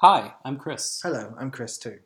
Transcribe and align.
Hi, 0.00 0.34
I'm 0.44 0.58
Chris, 0.58 1.00
Hello, 1.02 1.34
I'm 1.40 1.50
Chris 1.50 1.76
too. 1.76 1.98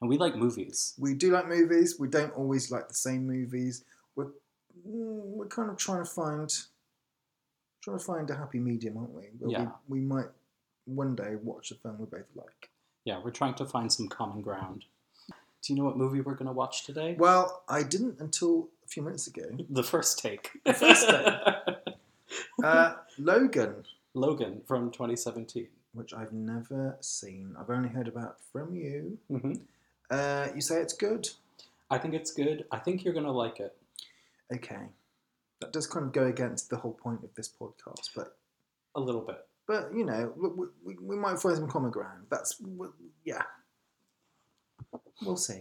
and 0.00 0.08
we 0.08 0.16
like 0.16 0.34
movies. 0.34 0.94
We 0.98 1.14
do 1.14 1.30
like 1.30 1.46
movies. 1.46 1.96
We 1.98 2.08
don't 2.08 2.32
always 2.34 2.70
like 2.70 2.88
the 2.88 2.94
same 2.94 3.26
movies. 3.26 3.84
We're 4.16 4.26
mm, 4.26 4.32
we're 4.86 5.48
kind 5.48 5.70
of 5.70 5.76
trying 5.76 6.02
to 6.04 6.10
find 6.10 6.50
trying 7.82 7.98
to 7.98 8.04
find 8.04 8.30
a 8.30 8.34
happy 8.34 8.58
medium, 8.58 8.96
aren't 8.96 9.12
we? 9.12 9.24
Where 9.38 9.50
Yeah. 9.50 9.66
We, 9.88 10.00
we 10.00 10.06
might 10.06 10.28
one 10.86 11.14
day 11.14 11.34
watch 11.42 11.70
a 11.70 11.74
film 11.74 11.98
we 11.98 12.06
both 12.06 12.24
like. 12.34 12.70
Yeah, 13.04 13.20
we're 13.22 13.30
trying 13.30 13.54
to 13.56 13.66
find 13.66 13.92
some 13.92 14.08
common 14.08 14.40
ground. 14.40 14.86
Do 15.28 15.72
you 15.72 15.78
know 15.78 15.84
what 15.84 15.98
movie 15.98 16.20
we're 16.22 16.34
going 16.34 16.46
to 16.46 16.52
watch 16.52 16.84
today? 16.84 17.16
Well, 17.18 17.62
I 17.68 17.82
didn't 17.82 18.20
until 18.20 18.68
a 18.84 18.88
few 18.88 19.02
minutes 19.02 19.26
ago. 19.26 19.42
The 19.68 19.82
first 19.82 20.18
take. 20.18 20.50
The 20.64 20.74
first 20.74 21.08
take. 21.08 21.24
Uh, 22.64 22.94
Logan, 23.18 23.84
Logan 24.14 24.62
from 24.66 24.90
2017. 24.90 25.68
Which 25.94 26.12
I've 26.12 26.32
never 26.32 26.96
seen. 27.00 27.54
I've 27.58 27.70
only 27.70 27.88
heard 27.88 28.08
about 28.08 28.36
from 28.52 28.74
you. 28.74 29.18
hmm 29.28 29.54
Uh, 30.10 30.48
you 30.54 30.60
say 30.60 30.80
it's 30.80 30.92
good. 30.94 31.28
I 31.90 31.98
think 31.98 32.14
it's 32.14 32.32
good. 32.32 32.64
I 32.70 32.78
think 32.78 33.04
you're 33.04 33.14
going 33.14 33.26
to 33.26 33.32
like 33.32 33.60
it. 33.60 33.74
Okay, 34.52 34.88
that 35.60 35.72
does 35.72 35.86
kind 35.86 36.04
of 36.06 36.12
go 36.12 36.26
against 36.26 36.68
the 36.70 36.76
whole 36.76 36.92
point 36.92 37.24
of 37.24 37.34
this 37.34 37.48
podcast, 37.48 38.10
but 38.14 38.36
A 38.96 39.00
little 39.00 39.22
bit. 39.22 39.46
But 39.66 39.90
you 39.94 40.04
know, 40.04 40.32
we, 40.36 40.66
we, 40.84 40.94
we 41.02 41.16
might 41.16 41.38
find 41.38 41.56
some 41.56 41.68
common 41.68 41.90
ground. 41.90 42.26
That's 42.30 42.60
yeah. 43.24 43.42
We'll 45.22 45.36
see. 45.36 45.60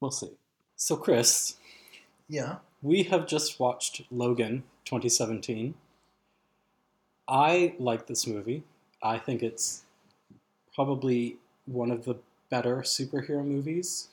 We'll 0.00 0.10
see. 0.10 0.30
So, 0.76 0.96
Chris, 0.96 1.56
Yeah. 2.28 2.56
we 2.82 3.02
have 3.04 3.26
just 3.26 3.60
watched 3.60 4.02
Logan 4.10 4.64
2017. 4.86 5.74
I 7.28 7.74
like 7.78 8.06
this 8.06 8.26
movie. 8.26 8.64
I 9.02 9.18
think 9.18 9.42
it's 9.42 9.82
probably 10.74 11.36
one 11.66 11.90
of 11.90 12.04
the 12.04 12.16
better 12.50 12.78
superhero 12.78 13.44
movies. 13.44 14.08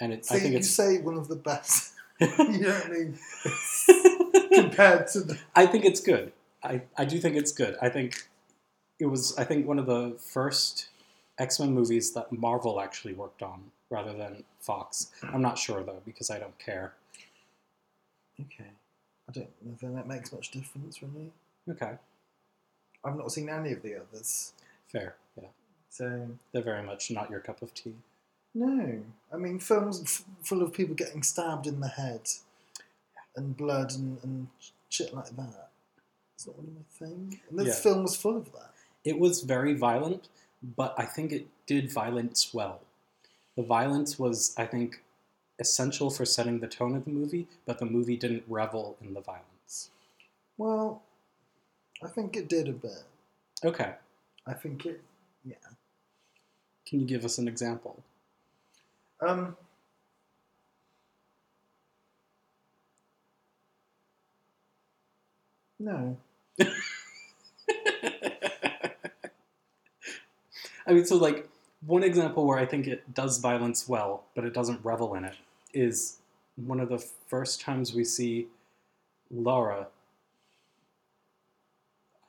And 0.00 0.12
it, 0.12 0.24
See, 0.24 0.36
I 0.36 0.38
think 0.38 0.52
you 0.52 0.58
it's 0.58 0.70
say 0.70 0.98
one 0.98 1.16
of 1.16 1.28
the 1.28 1.36
best. 1.36 1.92
you 2.20 2.28
know 2.28 2.70
what 2.70 2.86
I 2.86 2.88
mean 2.88 3.18
compared 4.54 5.08
to 5.08 5.20
the. 5.20 5.38
I 5.54 5.66
think 5.66 5.84
it's 5.84 6.00
good. 6.00 6.32
I, 6.62 6.82
I 6.96 7.04
do 7.04 7.18
think 7.18 7.36
it's 7.36 7.52
good. 7.52 7.76
I 7.80 7.88
think 7.88 8.26
it 8.98 9.06
was 9.06 9.36
I 9.38 9.44
think 9.44 9.66
one 9.66 9.78
of 9.78 9.86
the 9.86 10.16
first 10.18 10.88
X 11.38 11.58
Men 11.58 11.72
movies 11.72 12.12
that 12.12 12.30
Marvel 12.32 12.80
actually 12.80 13.14
worked 13.14 13.42
on 13.42 13.70
rather 13.88 14.12
than 14.12 14.44
Fox. 14.60 15.10
I'm 15.22 15.42
not 15.42 15.58
sure 15.58 15.82
though 15.82 16.02
because 16.04 16.30
I 16.30 16.38
don't 16.38 16.58
care. 16.58 16.94
Okay. 18.40 18.70
I 19.28 19.32
don't 19.32 19.48
know 19.82 19.90
if 19.90 19.94
that 19.94 20.08
makes 20.08 20.32
much 20.32 20.50
difference, 20.50 21.02
really. 21.02 21.30
Okay, 21.68 21.92
I've 23.04 23.16
not 23.16 23.32
seen 23.32 23.48
any 23.48 23.72
of 23.72 23.82
the 23.82 23.96
others, 23.96 24.52
fair. 24.92 25.14
Yeah, 25.40 25.48
so 25.88 26.28
they're 26.52 26.62
very 26.62 26.82
much 26.82 27.10
not 27.10 27.30
your 27.30 27.40
cup 27.40 27.62
of 27.62 27.72
tea. 27.74 27.94
no. 28.54 29.02
I 29.32 29.36
mean, 29.36 29.58
films 29.60 30.02
f- 30.04 30.24
full 30.42 30.60
of 30.62 30.72
people 30.72 30.94
getting 30.94 31.22
stabbed 31.22 31.66
in 31.66 31.80
the 31.80 31.88
head, 31.88 32.22
and 33.36 33.56
blood 33.56 33.92
and, 33.92 34.18
and 34.24 34.48
shit 34.88 35.14
like 35.14 35.34
that. 35.36 35.68
It's 36.34 36.46
not 36.46 36.56
really 36.58 36.72
my 36.72 37.06
thing. 37.06 37.40
And 37.48 37.58
this 37.58 37.68
Yeah. 37.68 37.74
film 37.82 38.02
was 38.02 38.16
full 38.16 38.36
of 38.36 38.52
that. 38.52 38.72
It 39.04 39.18
was 39.18 39.42
very 39.42 39.72
violent, 39.74 40.28
but 40.76 40.94
I 40.98 41.04
think 41.06 41.32
it 41.32 41.46
did 41.66 41.92
violence 41.92 42.52
well. 42.52 42.80
The 43.56 43.62
violence 43.62 44.18
was, 44.18 44.52
I 44.58 44.66
think, 44.66 45.02
essential 45.58 46.10
for 46.10 46.24
setting 46.24 46.60
the 46.60 46.66
tone 46.68 46.96
of 46.96 47.04
the 47.04 47.10
movie, 47.10 47.46
but 47.66 47.78
the 47.78 47.86
movie 47.86 48.16
didn't 48.16 48.44
revel 48.48 48.96
in 49.00 49.14
the 49.14 49.20
violence. 49.20 49.90
Well, 50.58 51.02
I 52.02 52.08
think 52.08 52.36
it 52.36 52.48
did 52.48 52.68
a 52.68 52.72
bit. 52.72 53.02
Okay, 53.64 53.92
I 54.46 54.54
think 54.54 54.86
it, 54.86 55.02
yeah. 55.44 55.56
can 56.86 57.00
you 57.00 57.06
give 57.06 57.24
us 57.24 57.38
an 57.38 57.46
example? 57.46 58.02
Um, 59.20 59.56
no. 65.78 66.16
I 70.86 70.92
mean, 70.92 71.04
so 71.04 71.16
like 71.16 71.48
one 71.86 72.02
example 72.02 72.46
where 72.46 72.58
I 72.58 72.64
think 72.64 72.86
it 72.86 73.14
does 73.14 73.38
violence 73.38 73.86
well, 73.86 74.24
but 74.34 74.44
it 74.44 74.54
doesn't 74.54 74.82
revel 74.82 75.14
in 75.14 75.24
it, 75.24 75.36
is 75.74 76.16
one 76.56 76.80
of 76.80 76.88
the 76.88 76.98
first 76.98 77.60
times 77.60 77.94
we 77.94 78.04
see 78.04 78.48
Laura 79.30 79.88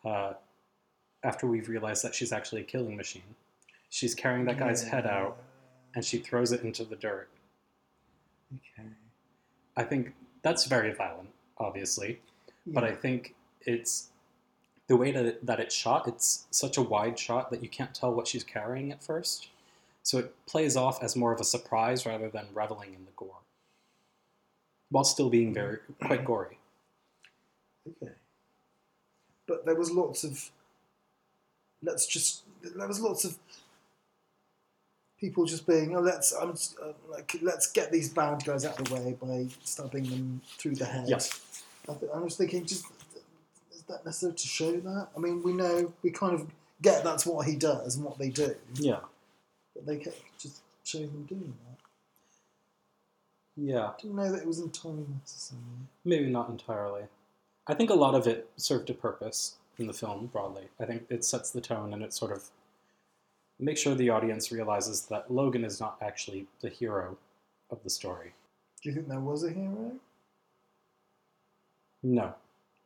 uh, 0.05 0.33
after 1.23 1.47
we've 1.47 1.69
realized 1.69 2.03
that 2.03 2.15
she's 2.15 2.31
actually 2.31 2.61
a 2.61 2.63
killing 2.63 2.95
machine. 2.95 3.35
She's 3.89 4.15
carrying 4.15 4.45
that 4.45 4.57
guy's 4.57 4.83
head 4.83 5.05
out 5.05 5.37
and 5.95 6.03
she 6.03 6.17
throws 6.17 6.51
it 6.51 6.61
into 6.61 6.83
the 6.83 6.95
dirt. 6.95 7.29
Okay. 8.53 8.87
I 9.77 9.83
think 9.83 10.13
that's 10.41 10.65
very 10.65 10.93
violent, 10.93 11.29
obviously, 11.57 12.19
but 12.65 12.83
I 12.83 12.91
think 12.93 13.35
it's 13.61 14.09
the 14.87 14.97
way 14.97 15.11
that 15.11 15.25
it, 15.25 15.45
that 15.45 15.59
it's 15.59 15.75
shot. 15.75 16.07
It's 16.07 16.47
such 16.51 16.77
a 16.77 16.81
wide 16.81 17.17
shot 17.17 17.51
that 17.51 17.61
you 17.63 17.69
can't 17.69 17.93
tell 17.93 18.13
what 18.13 18.27
she's 18.27 18.43
carrying 18.43 18.91
at 18.91 19.03
first, 19.03 19.49
so 20.03 20.17
it 20.17 20.35
plays 20.45 20.75
off 20.75 21.01
as 21.03 21.15
more 21.15 21.31
of 21.31 21.39
a 21.39 21.45
surprise 21.45 22.05
rather 22.05 22.29
than 22.29 22.47
reveling 22.53 22.93
in 22.93 23.05
the 23.05 23.11
gore, 23.15 23.41
while 24.89 25.03
still 25.03 25.29
being 25.29 25.53
very 25.53 25.79
quite 26.03 26.25
gory. 26.25 26.57
Okay. 27.87 28.13
But 29.51 29.65
there 29.65 29.75
was 29.75 29.91
lots 29.91 30.23
of. 30.23 30.49
Let's 31.83 32.05
just. 32.07 32.43
There 32.63 32.87
was 32.87 33.01
lots 33.01 33.25
of 33.25 33.37
people 35.19 35.43
just 35.45 35.67
being, 35.67 35.93
oh, 35.95 35.99
let's, 35.99 36.31
I'm, 36.31 36.51
uh, 36.51 36.93
like, 37.11 37.35
let's 37.41 37.69
get 37.71 37.91
these 37.91 38.09
bad 38.09 38.43
guys 38.45 38.63
out 38.65 38.79
of 38.79 38.85
the 38.85 38.95
way 38.95 39.17
by 39.21 39.47
stabbing 39.63 40.03
them 40.09 40.41
through 40.57 40.75
the 40.75 40.85
head. 40.85 41.03
Yes. 41.09 41.63
I, 41.89 41.93
th- 41.95 42.11
I 42.15 42.19
was 42.19 42.35
thinking, 42.37 42.65
just 42.65 42.85
is 43.75 43.81
that 43.89 44.05
necessary 44.05 44.33
to 44.33 44.47
show 44.47 44.71
that? 44.71 45.09
I 45.15 45.19
mean, 45.19 45.43
we 45.43 45.51
know 45.53 45.91
we 46.01 46.11
kind 46.11 46.33
of 46.33 46.47
get 46.81 47.03
that's 47.03 47.25
what 47.25 47.45
he 47.45 47.55
does 47.55 47.97
and 47.97 48.05
what 48.05 48.17
they 48.17 48.29
do, 48.29 48.55
Yeah, 48.75 48.99
but 49.75 49.85
they 49.85 49.97
kept 49.97 50.17
just 50.39 50.61
showing 50.83 51.07
them 51.11 51.25
doing 51.25 51.53
that. 51.67 51.77
yeah, 53.57 53.91
Didn't 54.01 54.15
know 54.15 54.31
that 54.31 54.41
it 54.41 54.47
was 54.47 54.59
entirely 54.59 55.05
necessary. 55.19 55.61
maybe 56.05 56.29
not 56.29 56.49
entirely. 56.49 57.03
I 57.71 57.73
think 57.73 57.89
a 57.89 57.93
lot 57.95 58.15
of 58.15 58.27
it 58.27 58.49
served 58.57 58.89
a 58.89 58.93
purpose 58.93 59.55
in 59.77 59.87
the 59.87 59.93
film 59.93 60.25
broadly. 60.27 60.67
I 60.77 60.85
think 60.85 61.05
it 61.09 61.23
sets 61.23 61.51
the 61.51 61.61
tone 61.61 61.93
and 61.93 62.03
it 62.03 62.13
sort 62.13 62.33
of 62.33 62.49
makes 63.59 63.79
sure 63.79 63.95
the 63.95 64.09
audience 64.09 64.51
realizes 64.51 65.05
that 65.05 65.31
Logan 65.31 65.63
is 65.63 65.79
not 65.79 65.95
actually 66.01 66.47
the 66.59 66.67
hero 66.67 67.17
of 67.69 67.81
the 67.83 67.89
story. 67.89 68.33
Do 68.83 68.89
you 68.89 68.95
think 68.95 69.07
there 69.07 69.21
was 69.21 69.45
a 69.45 69.51
hero? 69.51 69.93
No, 72.03 72.33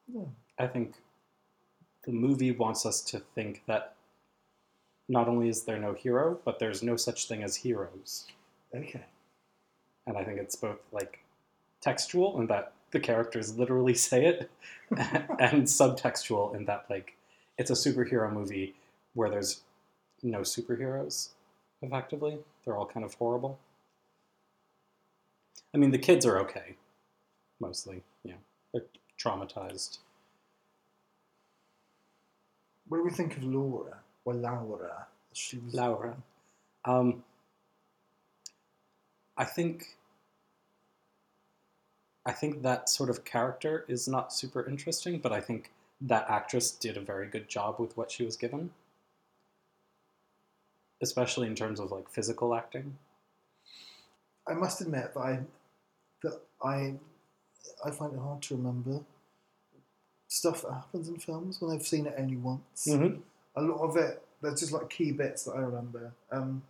No. 0.07 0.31
I 0.59 0.68
think 0.68 0.94
the 2.06 2.12
movie 2.12 2.52
wants 2.52 2.85
us 2.85 3.02
to 3.06 3.19
think 3.34 3.63
that 3.66 3.96
not 5.09 5.28
only 5.28 5.50
is 5.50 5.63
there 5.63 5.79
no 5.79 5.94
hero, 5.94 6.40
but 6.46 6.59
there's 6.59 6.84
no 6.84 6.96
such 6.96 7.28
thing 7.28 7.41
as 7.41 7.56
heroes. 7.56 8.28
Okay. 8.75 9.06
And 10.06 10.16
I 10.16 10.23
think 10.23 10.40
it's 10.40 10.56
both 10.56 10.78
like 10.91 11.22
textual 11.81 12.38
and 12.40 12.47
that 12.50 12.73
the 12.95 13.00
characters 13.01 13.57
literally 13.57 13.94
say 13.94 14.25
it, 14.25 14.50
and 14.89 15.66
subtextual 15.66 16.56
in 16.56 16.63
that 16.63 16.85
like 16.89 17.17
it's 17.57 17.69
a 17.69 17.73
superhero 17.73 18.31
movie 18.31 18.73
where 19.13 19.29
there's 19.29 19.61
no 20.23 20.39
superheroes. 20.39 21.29
Effectively, 21.81 22.38
they're 22.63 22.78
all 22.78 22.85
kind 22.85 23.05
of 23.05 23.13
horrible. 23.16 23.59
I 25.73 25.78
mean, 25.78 25.91
the 25.91 25.97
kids 25.97 26.25
are 26.25 26.39
okay, 26.39 26.78
mostly. 27.59 28.01
Yeah, 28.23 28.39
they're 28.73 28.85
traumatized. 29.19 29.97
What 32.88 33.00
do 33.00 33.03
we 33.03 33.11
think 33.11 33.35
of 33.35 33.44
Laura? 33.44 33.97
Well, 34.23 34.38
Laura. 34.38 35.07
She 35.34 35.57
was. 35.57 35.73
Laura. 35.73 36.16
Um, 36.85 37.25
I 39.37 39.43
think. 39.43 39.97
I 42.25 42.31
think 42.31 42.63
that 42.63 42.89
sort 42.89 43.09
of 43.09 43.23
character 43.23 43.85
is 43.87 44.07
not 44.07 44.33
super 44.33 44.67
interesting, 44.67 45.19
but 45.19 45.31
I 45.31 45.41
think 45.41 45.72
that 46.01 46.25
actress 46.29 46.72
did 46.72 46.97
a 46.97 47.01
very 47.01 47.27
good 47.27 47.47
job 47.47 47.79
with 47.79 47.95
what 47.95 48.11
she 48.11 48.25
was 48.25 48.35
given, 48.35 48.72
especially 51.01 51.47
in 51.47 51.55
terms 51.55 51.79
of 51.79 51.91
like 51.91 52.09
physical 52.09 52.55
acting. 52.55 52.97
I 54.47 54.53
must 54.53 54.81
admit 54.81 55.13
that 55.13 55.19
I 55.19 55.39
that 56.23 56.41
I 56.63 56.95
I 57.83 57.91
find 57.91 58.13
it 58.13 58.19
hard 58.19 58.41
to 58.43 58.55
remember 58.55 59.01
stuff 60.28 60.63
that 60.63 60.73
happens 60.73 61.07
in 61.07 61.17
films 61.17 61.61
when 61.61 61.75
I've 61.75 61.85
seen 61.85 62.07
it 62.07 62.16
only 62.17 62.37
once. 62.37 62.87
Mm-hmm. 62.87 63.19
A 63.55 63.61
lot 63.61 63.81
of 63.81 63.95
it, 63.95 64.21
there's 64.41 64.59
just 64.59 64.71
like 64.73 64.89
key 64.89 65.11
bits 65.11 65.43
that 65.45 65.53
I 65.53 65.59
remember. 65.59 66.11
Um, 66.31 66.63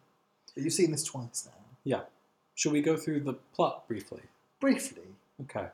but 0.53 0.63
you've 0.63 0.73
seen 0.73 0.91
this 0.91 1.03
twice 1.03 1.47
now. 1.47 1.65
Yeah. 1.83 2.01
Should 2.53 2.73
we 2.73 2.81
go 2.81 2.95
through 2.95 3.21
the 3.21 3.33
plot 3.53 3.87
briefly? 3.87 4.21
Briefly. 4.59 5.03
Okay. 5.41 5.67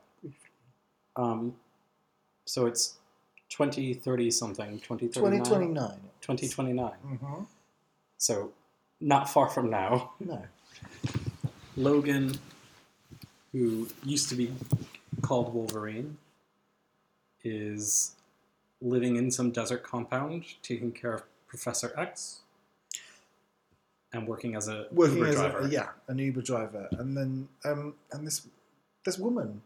Um, 1.16 1.56
so 2.46 2.66
it's 2.66 2.96
2030 3.50 4.32
something, 4.32 4.80
2039? 4.80 5.44
2029. 5.44 6.00
2029. 6.22 6.92
Mm-hmm. 7.06 7.44
So 8.18 8.52
not 9.00 9.30
far 9.30 9.50
from 9.50 9.70
now, 9.70 10.12
No. 10.20 10.42
Logan, 11.76 12.36
who 13.52 13.88
used 14.04 14.30
to 14.30 14.36
be 14.36 14.54
called 15.22 15.54
Wolverine, 15.54 16.18
is 17.44 18.16
living 18.82 19.16
in 19.16 19.32
some 19.32 19.52
desert 19.52 19.84
compound, 19.84 20.46
taking 20.62 20.92
care 20.92 21.14
of 21.14 21.24
Professor 21.48 21.94
X, 21.98 22.42
and 24.14 24.28
working 24.28 24.56
as 24.56 24.68
a 24.68 24.88
Working 24.92 25.18
Uber 25.18 25.28
as 25.30 25.36
driver. 25.36 25.60
a 25.60 25.70
yeah, 25.70 25.90
an 26.08 26.20
Uber 26.20 26.42
driver, 26.42 26.88
and 26.92 27.16
then 27.16 27.48
um, 27.66 27.96
and 28.12 28.28
this 28.28 28.48
this 29.06 29.18
woman 29.18 29.62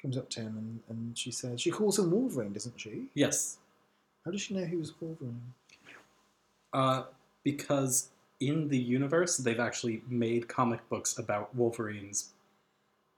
comes 0.00 0.16
up 0.16 0.28
to 0.30 0.40
him 0.40 0.56
and, 0.56 0.80
and 0.98 1.18
she 1.18 1.30
says 1.30 1.60
she 1.60 1.70
calls 1.70 1.98
him 1.98 2.10
Wolverine, 2.10 2.52
doesn't 2.52 2.78
she? 2.80 3.06
Yes, 3.14 3.58
How 4.24 4.30
does 4.30 4.40
she 4.42 4.54
know 4.54 4.64
he 4.64 4.76
was 4.76 4.92
Wolverine? 5.00 5.40
uh, 6.72 7.04
because 7.44 8.08
in 8.40 8.68
the 8.68 8.78
universe 8.78 9.36
they've 9.36 9.60
actually 9.60 10.02
made 10.08 10.48
comic 10.48 10.86
books 10.88 11.18
about 11.18 11.54
Wolverine's 11.54 12.30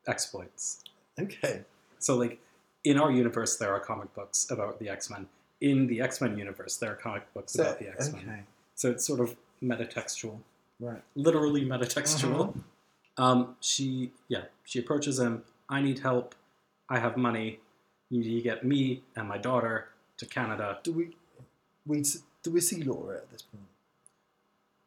exploits. 0.06 0.82
Okay. 1.18 1.62
So, 1.98 2.16
like, 2.16 2.38
in 2.84 2.98
our 3.00 3.10
universe, 3.10 3.56
there 3.56 3.72
are 3.74 3.80
comic 3.80 4.14
books 4.14 4.48
about 4.50 4.78
the 4.78 4.88
X 4.88 5.10
Men. 5.10 5.26
In 5.60 5.86
the 5.86 6.00
X 6.02 6.20
Men 6.20 6.36
universe, 6.38 6.76
there 6.76 6.92
are 6.92 6.96
comic 6.96 7.32
books 7.34 7.54
So, 7.54 7.62
about 7.62 7.78
the 7.78 7.88
X 7.88 8.12
Men. 8.12 8.22
okay. 8.28 8.40
So 8.74 8.90
it's 8.90 9.06
sort 9.06 9.20
of 9.20 9.34
metatextual, 9.62 10.38
Right. 10.78 11.02
literally 11.14 11.64
metatextual. 11.64 12.40
Uh-huh. 12.50 12.60
Um, 13.18 13.56
she, 13.60 14.12
yeah, 14.28 14.44
she 14.64 14.78
approaches 14.78 15.18
him. 15.18 15.42
I 15.68 15.80
need 15.80 16.00
help. 16.00 16.34
I 16.88 16.98
have 16.98 17.16
money. 17.16 17.60
You 18.10 18.20
need 18.20 18.34
to 18.36 18.42
get 18.42 18.64
me 18.64 19.02
and 19.16 19.28
my 19.28 19.38
daughter 19.38 19.88
to 20.18 20.26
Canada. 20.26 20.78
Do 20.82 20.92
we 20.92 21.16
we 21.86 22.02
do 22.42 22.50
we 22.52 22.60
see 22.60 22.82
Laura 22.82 23.16
at 23.16 23.30
this 23.30 23.42
point? 23.42 23.64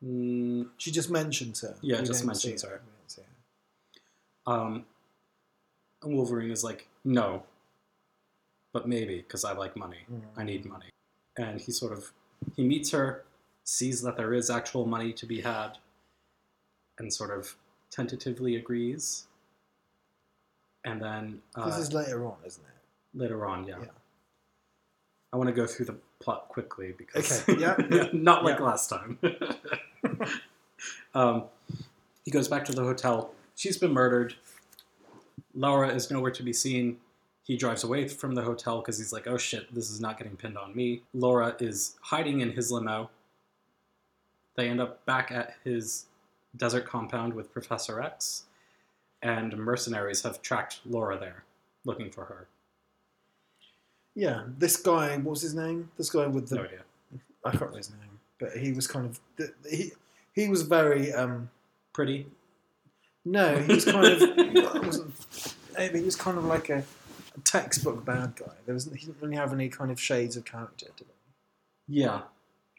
Mm, 0.06 0.70
She 0.78 0.92
just 0.92 1.10
mentions 1.10 1.62
her. 1.62 1.76
Yeah, 1.82 2.00
We 2.02 2.08
just 2.08 2.26
mentions 2.26 2.64
her. 2.64 2.82
We 2.86 2.92
don't 2.98 3.12
see 3.12 3.22
her. 3.24 4.54
um, 4.54 4.86
and 6.02 6.14
Wolverine 6.16 6.52
is 6.52 6.64
like, 6.64 6.88
no, 7.04 7.44
but 8.74 8.88
maybe 8.88 9.18
because 9.18 9.44
I 9.44 9.52
like 9.54 9.76
money. 9.76 9.98
I 10.38 10.44
need 10.44 10.66
money. 10.66 10.90
And 11.38 11.60
he 11.60 11.72
sort 11.74 11.92
of 11.92 12.12
he 12.56 12.64
meets 12.64 12.92
her, 12.92 13.26
sees 13.66 14.02
that 14.04 14.16
there 14.16 14.34
is 14.34 14.50
actual 14.50 14.86
money 14.86 15.12
to 15.14 15.26
be 15.26 15.42
had, 15.42 15.78
and 16.98 17.14
sort 17.14 17.32
of 17.38 17.56
tentatively 17.92 18.56
agrees. 18.56 19.26
And 20.86 21.02
then 21.02 21.42
uh, 21.56 21.66
This 21.70 21.78
is 21.78 21.94
later 21.94 22.26
on, 22.26 22.36
isn't 22.46 22.64
it? 22.64 23.18
later 23.20 23.46
on, 23.46 23.66
yeah. 23.68 23.78
Yeah. 23.80 23.88
I 25.34 25.38
want 25.38 25.48
to 25.48 25.54
go 25.54 25.66
through 25.68 25.86
the 25.88 25.96
plot 26.20 26.48
quickly 26.50 26.94
because 26.98 27.48
Okay, 27.48 27.60
yeah, 27.60 28.08
not 28.14 28.44
like 28.44 28.60
yeah. 28.60 28.66
last 28.66 28.90
time. 28.90 29.18
um, 31.14 31.44
he 32.26 32.32
goes 32.32 32.48
back 32.48 32.66
to 32.66 32.74
the 32.74 32.84
hotel. 32.84 33.32
She's 33.56 33.78
been 33.78 33.92
murdered. 33.92 34.36
Laura 35.54 35.90
is 35.90 36.10
nowhere 36.12 36.32
to 36.32 36.44
be 36.44 36.54
seen. 36.54 36.98
He 37.44 37.58
drives 37.58 37.84
away 37.84 38.08
from 38.08 38.36
the 38.36 38.44
hotel 38.44 38.80
because 38.80 38.98
he's 39.00 39.12
like, 39.12 39.28
oh 39.28 39.38
shit, 39.38 39.74
this 39.74 39.90
is 39.90 40.00
not 40.00 40.18
getting 40.18 40.36
pinned 40.36 40.58
on 40.58 40.76
me. 40.76 41.02
Laura 41.14 41.56
is 41.60 41.96
hiding 42.02 42.42
in 42.42 42.52
his 42.52 42.72
limo. 42.72 43.10
They 44.56 44.68
end 44.70 44.80
up 44.82 45.04
back 45.06 45.32
at 45.32 45.56
his 45.64 46.06
desert 46.56 46.86
compound 46.86 47.34
with 47.34 47.52
Professor 47.54 48.02
X, 48.02 48.44
and 49.22 49.58
mercenaries 49.58 50.24
have 50.24 50.42
tracked 50.42 50.80
Laura 50.86 51.18
there, 51.18 51.44
looking 51.86 52.10
for 52.10 52.26
her. 52.26 52.48
Yeah. 54.16 54.44
This 54.58 54.78
guy, 54.78 55.16
what 55.18 55.32
was 55.32 55.42
his 55.42 55.54
name? 55.56 55.92
This 55.98 56.10
guy 56.10 56.28
with 56.28 56.50
the 56.50 56.56
No 56.56 56.64
idea. 56.64 56.80
I 57.46 57.52
can't 57.52 57.62
remember 57.62 57.78
his 57.78 57.90
name, 57.92 58.20
but 58.40 58.52
he 58.58 58.72
was 58.74 58.88
kind 58.88 59.06
of. 59.06 59.20
He, 59.70 59.92
he 60.34 60.48
was 60.50 60.64
very 60.64 61.14
um 61.14 61.50
Pretty. 61.94 62.28
no 63.26 63.58
he 63.58 63.74
was 63.76 63.86
kind 63.86 64.06
of 64.06 64.22
I 64.22 64.80
wasn't 64.86 65.14
he 65.78 66.02
was 66.02 66.16
kind 66.16 66.38
of 66.38 66.46
like 66.46 66.70
a, 66.70 66.84
a 67.36 67.40
textbook 67.44 68.06
bad 68.06 68.36
guy. 68.36 68.54
There 68.66 68.74
was 68.74 68.86
he 68.86 69.06
didn't 69.06 69.22
really 69.22 69.36
have 69.36 69.54
any 69.54 69.70
kind 69.70 69.90
of 69.92 70.00
shades 70.00 70.36
of 70.38 70.46
character. 70.46 70.88
Did 70.98 71.08
he? 71.88 72.02
Yeah. 72.02 72.22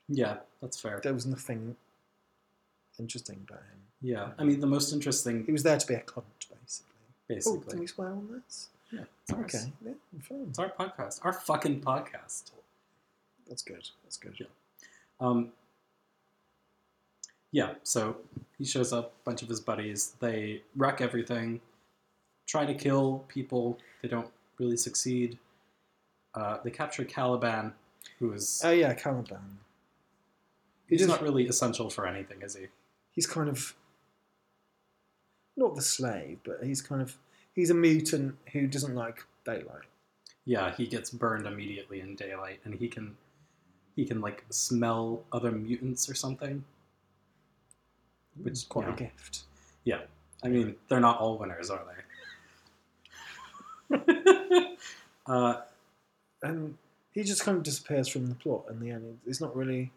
Yeah, 0.08 0.38
that's 0.60 0.78
fair. 0.80 1.00
There 1.02 1.14
was 1.14 1.26
nothing 1.26 1.76
interesting 2.98 3.44
about 3.48 3.60
him. 3.60 3.80
Yeah. 4.02 4.28
I 4.38 4.44
mean, 4.44 4.60
the 4.60 4.66
most 4.66 4.92
interesting, 4.92 5.44
He 5.44 5.52
was 5.52 5.62
there 5.62 5.76
to 5.76 5.86
be 5.86 5.94
a 5.94 6.00
cunt, 6.00 6.24
basically. 6.62 6.86
Oh, 6.96 7.34
basically. 7.34 7.60
can 7.68 7.80
we 7.80 7.86
swear 7.86 8.08
on 8.08 8.28
this? 8.32 8.68
yeah, 8.90 9.00
it's 9.22 9.32
ours. 9.32 9.54
Okay, 9.54 9.72
yeah, 9.84 9.92
fine. 10.22 10.46
It's 10.48 10.58
our 10.58 10.70
podcast. 10.70 11.20
Our 11.24 11.32
fucking 11.32 11.80
podcast. 11.80 12.50
That's 13.48 13.62
good. 13.62 13.88
That's 14.04 14.16
good. 14.16 14.34
Yeah. 14.38 14.46
Um, 15.20 15.52
yeah, 17.52 17.74
so 17.82 18.16
he 18.58 18.64
shows 18.64 18.92
up, 18.92 19.12
a 19.22 19.24
bunch 19.24 19.42
of 19.42 19.48
his 19.48 19.60
buddies. 19.60 20.14
They 20.20 20.62
wreck 20.76 21.00
everything, 21.00 21.60
try 22.46 22.64
to 22.64 22.74
kill 22.74 23.24
people. 23.28 23.78
They 24.02 24.08
don't 24.08 24.28
really 24.58 24.76
succeed. 24.76 25.38
Uh, 26.34 26.58
they 26.62 26.70
capture 26.70 27.04
Caliban, 27.04 27.72
who 28.18 28.32
is. 28.32 28.60
Oh 28.64 28.70
yeah, 28.70 28.94
Caliban. 28.94 29.58
He 30.88 30.96
he's 30.96 31.06
not 31.06 31.22
really 31.22 31.46
essential 31.46 31.90
for 31.90 32.06
anything, 32.06 32.42
is 32.42 32.56
he? 32.56 32.66
He's 33.20 33.26
kind 33.26 33.50
of 33.50 33.74
not 35.54 35.74
the 35.74 35.82
slave, 35.82 36.38
but 36.42 36.60
he's 36.62 36.80
kind 36.80 37.02
of 37.02 37.18
he's 37.54 37.68
a 37.68 37.74
mutant 37.74 38.36
who 38.54 38.66
doesn't 38.66 38.94
like 38.94 39.26
daylight. 39.44 39.84
Yeah, 40.46 40.74
he 40.74 40.86
gets 40.86 41.10
burned 41.10 41.46
immediately 41.46 42.00
in 42.00 42.14
daylight, 42.14 42.60
and 42.64 42.72
he 42.72 42.88
can. 42.88 43.18
He 43.94 44.06
can 44.06 44.22
like 44.22 44.46
smell 44.48 45.22
other 45.34 45.52
mutants 45.52 46.08
or 46.08 46.14
something. 46.14 46.64
Which, 48.42 48.54
is 48.54 48.64
quite 48.64 48.86
yeah. 48.86 48.94
a 48.94 48.96
gift. 48.96 49.42
Yeah, 49.84 50.00
I 50.42 50.48
mean, 50.48 50.76
they're 50.88 50.98
not 50.98 51.18
all 51.18 51.36
winners, 51.36 51.68
are 51.68 51.84
they? 53.90 53.98
uh, 55.26 55.56
And 56.42 56.78
he 57.12 57.22
just 57.22 57.44
kind 57.44 57.58
of 57.58 57.64
disappears 57.64 58.08
from 58.08 58.28
the 58.28 58.34
plot 58.34 58.64
in 58.70 58.80
the 58.80 58.90
end. 58.90 59.18
It's 59.26 59.42
not 59.42 59.54
really. 59.54 59.92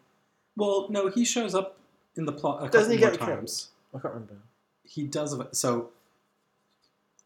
well, 0.56 0.88
no, 0.90 1.08
he 1.08 1.24
shows 1.24 1.54
up 1.54 1.78
in 2.16 2.24
the 2.24 2.32
plot 2.32 2.62
a 2.64 2.68
Doesn't 2.68 2.92
couple 2.92 2.96
he 2.96 3.00
more 3.00 3.10
get 3.10 3.18
killed? 3.18 3.30
times. 3.38 3.68
I 3.94 3.98
can't 3.98 4.14
remember. 4.14 4.36
He 4.84 5.04
does. 5.04 5.36
So 5.52 5.90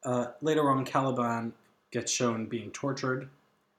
uh, 0.05 0.29
later 0.43 0.69
on, 0.71 0.85
Caliban 0.85 1.53
gets 1.91 2.13
shown 2.13 2.47
being 2.47 2.71
tortured, 2.71 3.29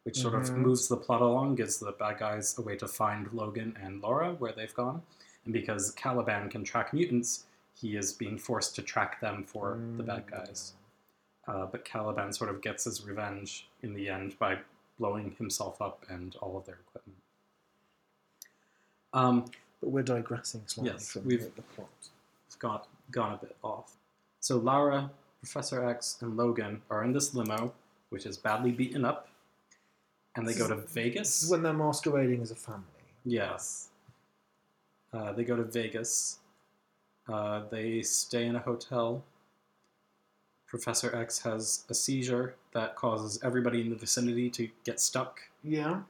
which 0.04 0.18
sort 0.18 0.34
of 0.36 0.42
Mhm. 0.50 0.58
moves 0.58 0.88
the 0.88 0.98
plot 0.98 1.22
along, 1.22 1.56
gives 1.56 1.80
the 1.80 1.92
bad 1.94 2.20
guys 2.20 2.58
a 2.58 2.62
way 2.62 2.76
to 2.78 2.88
find 2.88 3.32
Logan 3.32 3.78
and 3.82 4.02
Laura 4.02 4.34
where 4.34 4.52
they've 4.52 4.74
gone. 4.74 5.02
And 5.46 5.54
because 5.54 5.92
Caliban 5.92 6.50
can 6.50 6.64
track 6.64 6.94
mutants, 6.94 7.46
he 7.74 7.96
is 7.96 8.12
being 8.13 8.38
forced 8.38 8.75
to 8.75 8.82
track 8.82 9.22
them 9.22 9.44
for 9.46 9.80
the 9.98 10.04
bad 10.04 10.28
Mm. 10.28 10.32
guys. 10.32 10.74
Uh, 11.48 11.66
but 11.66 11.86
Caliban 11.86 12.34
sort 12.34 12.50
of 12.50 12.62
gets 12.62 12.84
his 12.84 13.04
revenge 13.06 13.70
in 13.82 13.94
the 13.94 14.10
end 14.10 14.38
by 14.38 14.60
blowing 15.00 15.32
himself 15.38 15.82
up 15.82 16.06
and 16.10 16.36
all 16.38 16.58
of 16.58 16.66
their 16.66 16.75
equipment. 16.75 17.18
Um, 19.13 19.46
But 19.81 19.89
we're 19.91 20.03
digressing 20.03 20.62
slightly 20.67 20.91
Yes, 20.91 21.12
from 21.13 21.25
we've- 21.25 21.43
the, 21.43 21.50
the 21.55 21.62
plot. 21.62 21.89
it's 22.48 22.55
gone, 22.55 22.81
gone 23.12 23.33
a 23.33 23.38
bit 23.38 23.55
off. 23.63 23.95
So 24.41 24.57
Laura, 24.57 25.09
Professor 25.41 25.88
X, 25.88 26.17
and 26.21 26.36
Logan 26.36 26.81
are 26.89 27.03
in 27.03 27.13
this 27.13 27.33
limo, 27.33 27.74
which 28.09 28.25
is 28.25 28.38
badly 28.38 28.71
beaten 28.71 29.05
up, 29.05 29.29
and 30.36 30.48
they 30.48 30.53
This 30.53 30.62
go 30.67 30.75
to 30.75 30.81
This 30.81 30.91
Vegas. 30.91 31.43
is 31.43 31.50
when 31.51 31.63
they're 31.63 31.74
masquerading 31.74 32.41
as 32.41 32.51
a 32.51 32.55
family. 32.55 32.83
Yes. 33.25 33.89
Uh, 35.13 35.31
they 35.33 35.43
go 35.43 35.55
to 35.55 35.63
Vegas. 35.63 36.39
Uh, 37.27 37.63
they 37.69 38.01
stay 38.01 38.45
in 38.45 38.55
a 38.55 38.59
hotel. 38.59 39.24
Professor 40.67 41.15
X 41.15 41.39
has 41.39 41.83
a 41.89 41.93
seizure 41.93 42.55
that 42.74 42.95
causes 42.95 43.39
everybody 43.43 43.81
in 43.81 43.89
the 43.89 43.95
vicinity 43.95 44.50
to 44.51 44.69
get 44.83 45.00
stuck. 45.00 45.41
Yeah. 45.63 46.01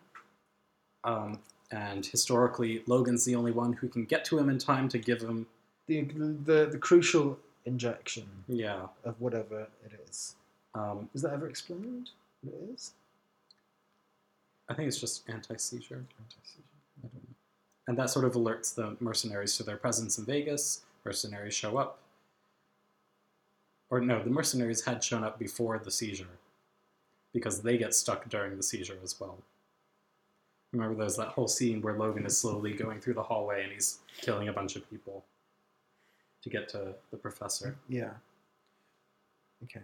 Um, 1.03 1.39
and 1.71 2.05
historically, 2.05 2.83
Logan's 2.87 3.25
the 3.25 3.35
only 3.35 3.51
one 3.51 3.73
who 3.73 3.87
can 3.87 4.05
get 4.05 4.25
to 4.25 4.37
him 4.37 4.49
in 4.49 4.57
time 4.57 4.89
to 4.89 4.97
give 4.97 5.21
him, 5.21 5.45
The, 5.87 6.01
the 6.01 6.69
the 6.71 6.77
crucial 6.77 7.37
injection 7.65 8.27
yeah. 8.47 8.87
of 9.03 9.19
whatever 9.19 9.67
it 9.85 9.99
is. 10.09 10.35
Um, 10.73 11.09
Is 11.13 11.21
that 11.21 11.33
ever 11.33 11.47
explained? 11.47 12.09
What 12.41 12.55
it 12.55 12.73
is? 12.73 12.93
I 14.69 14.73
think 14.73 14.87
it's 14.87 14.99
just 14.99 15.27
anti 15.29 15.55
seizure. 15.57 16.05
I 16.19 16.23
don't 17.01 17.13
know. 17.13 17.19
And 17.87 17.97
that 17.97 18.09
sort 18.09 18.25
of 18.25 18.33
alerts 18.33 18.73
the 18.73 18.95
mercenaries 18.99 19.57
to 19.57 19.63
their 19.63 19.77
presence 19.77 20.17
in 20.17 20.25
Vegas. 20.25 20.81
Mercenaries 21.05 21.55
show 21.55 21.77
up. 21.77 21.99
Or 23.89 23.99
no, 23.99 24.23
the 24.23 24.29
mercenaries 24.29 24.85
had 24.85 25.03
shown 25.03 25.23
up 25.23 25.39
before 25.39 25.79
the 25.79 25.89
seizure 25.89 26.37
because 27.33 27.61
they 27.61 27.77
get 27.77 27.95
stuck 27.95 28.29
during 28.29 28.57
the 28.57 28.63
seizure 28.63 28.97
as 29.03 29.19
well. 29.19 29.39
Remember, 30.71 30.95
there's 30.95 31.17
that 31.17 31.29
whole 31.29 31.47
scene 31.47 31.81
where 31.81 31.97
Logan 31.97 32.25
is 32.25 32.37
slowly 32.37 32.73
going 32.73 32.99
through 33.01 33.15
the 33.15 33.23
hallway 33.23 33.63
and 33.63 33.71
he's 33.71 33.99
killing 34.21 34.49
a 34.49 34.53
bunch 34.53 34.75
of 34.75 34.87
people 34.89 35.25
to 36.43 36.49
get 36.49 36.69
to 36.69 36.93
the 37.11 37.17
professor. 37.17 37.75
Yeah. 37.87 38.11
Okay. 39.63 39.81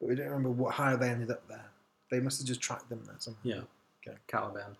But 0.00 0.08
we 0.08 0.14
don't 0.14 0.26
remember 0.28 0.50
what 0.50 0.74
how 0.74 0.96
they 0.96 1.08
ended 1.08 1.30
up 1.30 1.46
there. 1.48 1.66
They 2.10 2.20
must 2.20 2.40
have 2.40 2.46
just 2.46 2.60
tracked 2.60 2.88
them 2.88 3.02
there 3.04 3.16
somehow. 3.18 3.40
Yeah. 3.42 3.60
Okay. 4.06 4.16
Caliban. 4.28 4.76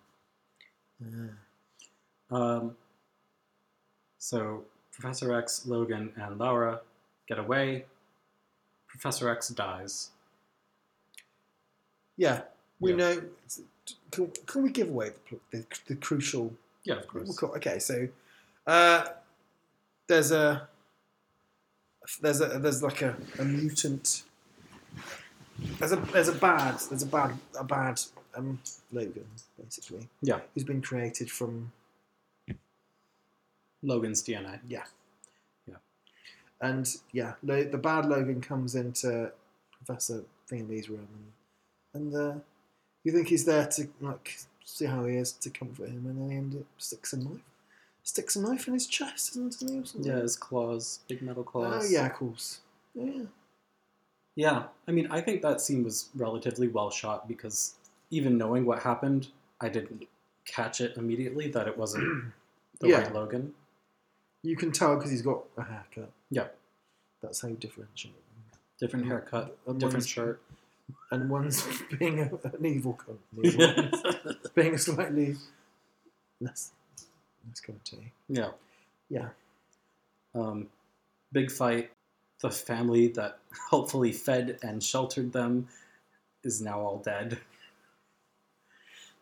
Ah. 2.31 2.35
Um, 2.35 2.75
so 4.17 4.63
Professor 4.91 5.37
X, 5.37 5.65
Logan, 5.65 6.13
and 6.15 6.37
Laura 6.37 6.79
get 7.27 7.39
away. 7.39 7.85
Professor 8.87 9.29
X 9.29 9.49
dies. 9.49 10.11
Yeah, 12.17 12.43
we 12.79 12.91
Yeah. 12.91 12.97
know. 12.97 13.23
Can, 14.11 14.31
can 14.45 14.63
we 14.63 14.69
give 14.69 14.89
away 14.89 15.11
the, 15.29 15.57
the, 15.57 15.65
the 15.87 15.95
crucial? 15.95 16.53
Yeah, 16.83 16.95
of 16.95 17.07
course. 17.07 17.37
Cool. 17.37 17.49
Okay, 17.57 17.79
so 17.79 18.07
uh, 18.67 19.05
there's 20.07 20.31
a 20.31 20.67
there's 22.21 22.41
a 22.41 22.47
there's 22.59 22.81
like 22.83 23.01
a, 23.01 23.15
a 23.39 23.45
mutant. 23.45 24.23
There's 25.79 25.91
a 25.91 25.97
there's 25.97 26.27
a 26.29 26.33
bad 26.33 26.79
there's 26.89 27.03
a 27.03 27.07
bad 27.07 27.37
a 27.59 27.63
bad 27.63 28.01
um, 28.35 28.59
Logan 28.91 29.25
basically 29.61 30.07
Yeah, 30.21 30.39
who's 30.53 30.63
been 30.63 30.81
created 30.81 31.29
from 31.29 31.71
Logan's 33.83 34.23
DNA. 34.23 34.59
yeah 34.67 34.83
Yeah. 35.67 35.75
and 36.61 36.87
yeah 37.11 37.33
the 37.43 37.77
bad 37.81 38.05
Logan 38.05 38.41
comes 38.41 38.75
into 38.75 39.31
Professor 39.71 40.23
Thingamy's 40.49 40.89
room 40.89 41.07
and 41.93 42.13
and 42.13 42.15
uh, 42.15 42.39
you 43.03 43.11
think 43.11 43.27
he's 43.27 43.45
there 43.45 43.67
to 43.67 43.87
like 43.99 44.37
see 44.63 44.85
how 44.85 45.05
he 45.05 45.15
is 45.17 45.31
to 45.33 45.49
comfort 45.49 45.89
him 45.89 46.05
and 46.05 46.21
then 46.21 46.29
he 46.29 46.37
end 46.37 46.55
up 46.55 46.65
sticks 46.77 47.13
a 47.13 47.17
knife 47.17 47.41
sticks 48.03 48.35
a 48.35 48.41
knife 48.41 48.67
in 48.67 48.73
his 48.73 48.87
chest 48.87 49.35
isn't 49.37 49.61
or? 49.63 50.01
Yeah, 50.01 50.21
his 50.21 50.35
claws, 50.35 50.99
big 51.07 51.21
metal 51.21 51.43
oh, 51.47 51.51
claws. 51.51 51.85
Oh 51.85 51.89
yeah, 51.89 52.05
of 52.07 52.13
course. 52.13 52.59
Yeah. 52.93 53.23
Yeah, 54.35 54.63
I 54.87 54.91
mean, 54.91 55.07
I 55.11 55.21
think 55.21 55.41
that 55.41 55.59
scene 55.59 55.83
was 55.83 56.09
relatively 56.15 56.67
well 56.67 56.89
shot 56.89 57.27
because 57.27 57.75
even 58.11 58.37
knowing 58.37 58.65
what 58.65 58.81
happened, 58.81 59.27
I 59.59 59.69
didn't 59.69 60.05
catch 60.45 60.81
it 60.81 60.97
immediately 60.97 61.49
that 61.49 61.67
it 61.67 61.77
wasn't 61.77 62.31
the 62.79 62.87
Yeah. 62.87 63.01
right 63.01 63.13
Logan. 63.13 63.53
You 64.41 64.55
can 64.55 64.71
tell 64.71 64.95
because 64.95 65.11
he's 65.11 65.21
got 65.21 65.43
a 65.57 65.63
haircut. 65.63 66.11
Yeah. 66.29 66.47
That's 67.21 67.41
how 67.41 67.49
you 67.49 67.55
differentiate. 67.55 68.15
Different 68.79 69.05
haircut, 69.05 69.55
different 69.77 70.07
shirt. 70.07 70.41
And 71.11 71.29
one's 71.29 71.65
being 71.99 72.19
a, 72.19 72.31
an 72.47 72.65
evil 72.65 72.97
other 73.07 73.17
one's 73.35 74.47
being 74.55 74.73
a 74.73 74.77
slightly 74.77 75.35
less 76.39 76.71
less 77.47 77.61
tea. 77.83 78.11
yeah. 78.29 78.49
Yeah. 79.09 79.29
Um, 80.33 80.67
big 81.31 81.51
fight. 81.51 81.91
The 82.41 82.49
family 82.49 83.07
that 83.09 83.39
helpfully 83.69 84.11
fed 84.11 84.57
and 84.63 84.81
sheltered 84.81 85.31
them 85.31 85.67
is 86.43 86.61
now 86.61 86.79
all 86.79 86.97
dead. 86.97 87.37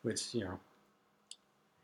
Which, 0.04 0.34
you 0.34 0.46
know, 0.46 0.60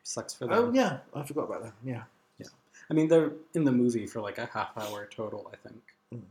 sucks 0.03 0.33
for 0.33 0.45
them. 0.45 0.53
Oh 0.53 0.71
yeah, 0.73 0.99
I 1.13 1.23
forgot 1.23 1.45
about 1.45 1.63
that. 1.63 1.73
Yeah. 1.83 2.03
Yeah. 2.37 2.47
I 2.89 2.93
mean, 2.93 3.09
they're 3.09 3.31
in 3.53 3.65
the 3.65 3.71
movie 3.71 4.05
for 4.05 4.21
like 4.21 4.37
a 4.37 4.45
half 4.45 4.77
hour 4.77 5.09
total, 5.13 5.51
I 5.51 5.67
think. 5.67 5.81
Mm. 6.13 6.21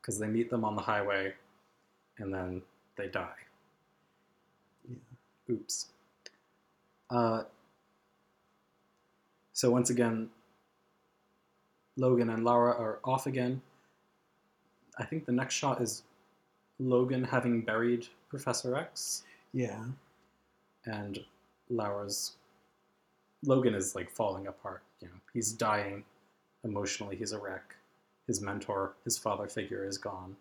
Because 0.00 0.18
they 0.18 0.28
meet 0.28 0.48
them 0.48 0.64
on 0.64 0.76
the 0.76 0.82
highway 0.82 1.34
and 2.20 2.32
then 2.32 2.62
they 2.96 3.08
die. 3.08 3.34
Yeah. 4.88 4.96
Oops. 5.50 5.86
Uh, 7.10 7.42
so 9.52 9.70
once 9.70 9.90
again, 9.90 10.30
Logan 11.96 12.30
and 12.30 12.44
Laura 12.44 12.72
are 12.72 13.00
off 13.04 13.26
again. 13.26 13.60
I 14.98 15.04
think 15.04 15.24
the 15.26 15.32
next 15.32 15.54
shot 15.54 15.80
is 15.80 16.02
Logan 16.78 17.24
having 17.24 17.62
buried 17.62 18.06
Professor 18.28 18.76
X, 18.76 19.24
Yeah. 19.52 19.84
and 20.84 21.18
Laura's. 21.68 22.36
Logan 23.44 23.74
is 23.74 23.94
like 23.94 24.10
falling 24.10 24.46
apart. 24.46 24.82
You 25.00 25.08
know, 25.08 25.14
he's 25.32 25.52
dying 25.52 26.04
emotionally. 26.64 27.16
He's 27.16 27.32
a 27.32 27.38
wreck. 27.38 27.74
His 28.26 28.40
mentor, 28.40 28.92
his 29.04 29.18
father 29.18 29.48
figure, 29.48 29.84
is 29.84 29.98
gone, 29.98 30.36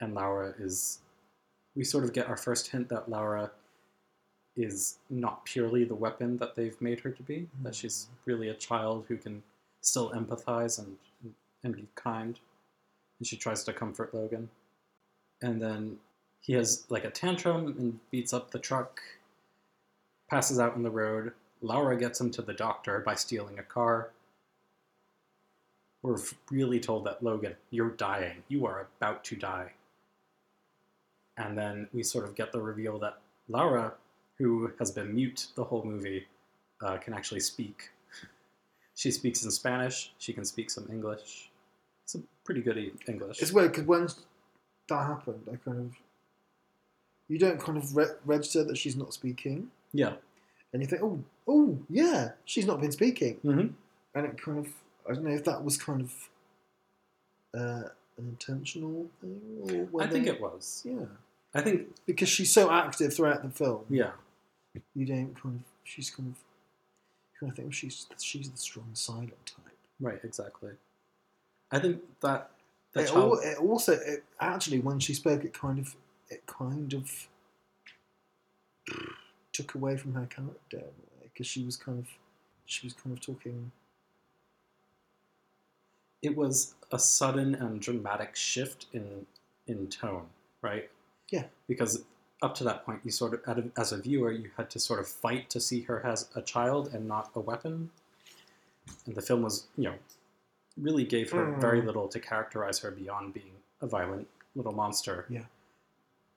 and 0.00 0.14
Laura 0.14 0.54
is. 0.58 1.00
We 1.74 1.84
sort 1.84 2.04
of 2.04 2.14
get 2.14 2.28
our 2.28 2.38
first 2.38 2.68
hint 2.68 2.88
that 2.88 3.10
Laura 3.10 3.50
is 4.56 4.96
not 5.10 5.44
purely 5.44 5.84
the 5.84 5.94
weapon 5.94 6.38
that 6.38 6.54
they've 6.54 6.80
made 6.80 7.00
her 7.00 7.10
to 7.10 7.22
be. 7.22 7.46
That 7.62 7.70
hmm. 7.70 7.80
she's 7.80 8.08
really 8.24 8.48
a 8.48 8.54
child 8.54 9.04
who 9.08 9.16
can 9.16 9.42
still 9.82 10.10
empathize 10.10 10.78
and 10.78 10.96
and 11.62 11.76
be 11.76 11.86
kind. 11.94 12.38
And 13.18 13.26
she 13.26 13.36
tries 13.36 13.64
to 13.64 13.72
comfort 13.72 14.14
Logan, 14.14 14.50
and 15.42 15.60
then 15.60 15.98
he 16.40 16.52
has 16.54 16.84
like 16.88 17.04
a 17.04 17.10
tantrum 17.10 17.66
and 17.78 17.98
beats 18.10 18.32
up 18.32 18.50
the 18.50 18.58
truck. 18.58 19.00
Passes 20.30 20.58
out 20.58 20.74
on 20.74 20.82
the 20.82 20.90
road. 20.90 21.32
Laura 21.62 21.96
gets 21.96 22.20
him 22.20 22.30
to 22.32 22.42
the 22.42 22.52
doctor 22.52 23.00
by 23.00 23.14
stealing 23.14 23.58
a 23.58 23.62
car. 23.62 24.10
We're 26.02 26.18
really 26.50 26.78
told 26.78 27.04
that 27.04 27.22
Logan, 27.22 27.56
you're 27.70 27.90
dying. 27.90 28.42
You 28.48 28.66
are 28.66 28.86
about 28.98 29.24
to 29.24 29.36
die. 29.36 29.72
And 31.38 31.56
then 31.56 31.88
we 31.92 32.02
sort 32.02 32.24
of 32.24 32.34
get 32.34 32.52
the 32.52 32.60
reveal 32.60 32.98
that 33.00 33.18
Laura, 33.48 33.92
who 34.38 34.72
has 34.78 34.90
been 34.90 35.14
mute 35.14 35.48
the 35.54 35.64
whole 35.64 35.84
movie, 35.84 36.26
uh, 36.82 36.96
can 36.98 37.14
actually 37.14 37.40
speak. 37.40 37.90
She 38.94 39.10
speaks 39.10 39.44
in 39.44 39.50
Spanish. 39.50 40.12
She 40.18 40.32
can 40.32 40.44
speak 40.44 40.70
some 40.70 40.86
English. 40.90 41.50
It's 42.04 42.14
a 42.14 42.20
pretty 42.44 42.62
good 42.62 42.78
e- 42.78 42.92
English. 43.06 43.42
It's 43.42 43.52
weird 43.52 43.72
because 43.72 43.86
when 43.86 44.08
that 44.88 45.06
happened, 45.06 45.42
I 45.52 45.56
kind 45.56 45.78
of 45.80 45.92
you 47.28 47.38
don't 47.38 47.60
kind 47.60 47.76
of 47.76 47.94
re- 47.96 48.14
register 48.24 48.62
that 48.64 48.78
she's 48.78 48.96
not 48.96 49.12
speaking, 49.12 49.68
yeah. 49.92 50.12
and 50.72 50.80
you 50.80 50.86
think, 50.88 51.02
oh, 51.02 51.18
oh, 51.48 51.76
yeah, 51.90 52.30
she's 52.44 52.66
not 52.66 52.80
been 52.80 52.92
speaking. 52.92 53.34
hmm 53.42 53.66
and 54.14 54.24
it 54.26 54.40
kind 54.40 54.58
of 54.58 54.68
I 55.08 55.12
don't 55.12 55.24
know 55.24 55.34
if 55.34 55.44
that 55.44 55.62
was 55.62 55.76
kind 55.76 56.00
of 56.00 56.12
uh, 57.54 57.88
an 58.16 58.26
intentional 58.28 59.06
thing 59.20 59.88
or 59.92 60.02
I 60.02 60.06
think 60.06 60.26
it 60.26 60.40
was. 60.40 60.82
yeah 60.86 61.04
I 61.56 61.62
think, 61.62 61.88
because 62.06 62.28
she's 62.28 62.52
so 62.52 62.70
active 62.70 63.14
throughout 63.14 63.42
the 63.42 63.50
film 63.50 63.84
yeah. 63.88 64.10
you 64.94 65.06
don't 65.06 65.34
kind 65.40 65.56
of 65.56 65.62
she's 65.84 66.10
kind 66.10 66.28
of 66.30 66.36
you 66.36 67.40
kind 67.40 67.50
of 67.50 67.56
think 67.56 67.66
well, 67.66 67.72
she's 67.72 68.06
she's 68.20 68.50
the 68.50 68.56
strong 68.56 68.90
silent 68.92 69.46
type 69.46 69.76
Right, 70.00 70.20
exactly. 70.22 70.72
I 71.70 71.78
think 71.78 72.02
that 72.20 72.50
the 72.92 73.00
it, 73.00 73.08
child. 73.08 73.40
al- 73.42 73.50
it 73.50 73.58
also 73.58 73.92
it, 73.92 74.24
actually 74.40 74.80
when 74.80 74.98
she 74.98 75.14
spoke 75.14 75.44
it 75.44 75.54
kind 75.54 75.78
of 75.78 75.96
it 76.28 76.46
kind 76.46 76.92
of 76.92 77.28
took 79.52 79.74
away 79.74 79.96
from 79.96 80.14
her 80.14 80.26
character 80.26 80.82
because 81.22 81.46
she 81.46 81.64
was 81.64 81.76
kind 81.76 81.98
of 81.98 82.08
she 82.66 82.86
was 82.86 82.92
kind 82.92 83.16
of 83.16 83.20
talking 83.20 83.72
it 86.22 86.36
was 86.36 86.74
a 86.92 86.98
sudden 86.98 87.54
and 87.54 87.80
dramatic 87.80 88.36
shift 88.36 88.86
in 88.92 89.26
in 89.66 89.88
tone, 89.88 90.26
right? 90.62 90.88
Yeah. 91.30 91.44
Because 91.68 92.04
up 92.42 92.54
to 92.56 92.64
that 92.64 92.84
point, 92.84 93.00
you 93.04 93.10
sort 93.10 93.34
of, 93.46 93.70
as 93.76 93.92
a 93.92 93.98
viewer, 93.98 94.30
you 94.32 94.50
had 94.56 94.70
to 94.70 94.78
sort 94.78 95.00
of 95.00 95.08
fight 95.08 95.48
to 95.50 95.60
see 95.60 95.82
her 95.82 96.04
as 96.04 96.28
a 96.34 96.42
child 96.42 96.92
and 96.92 97.08
not 97.08 97.30
a 97.34 97.40
weapon. 97.40 97.90
And 99.06 99.14
the 99.16 99.22
film 99.22 99.42
was, 99.42 99.66
you 99.76 99.84
know, 99.84 99.94
really 100.76 101.04
gave 101.04 101.30
her 101.32 101.52
very 101.58 101.80
Mm. 101.80 101.86
little 101.86 102.08
to 102.08 102.20
characterize 102.20 102.78
her 102.80 102.90
beyond 102.90 103.32
being 103.34 103.52
a 103.80 103.86
violent 103.86 104.28
little 104.54 104.72
monster. 104.72 105.26
Yeah. 105.28 105.46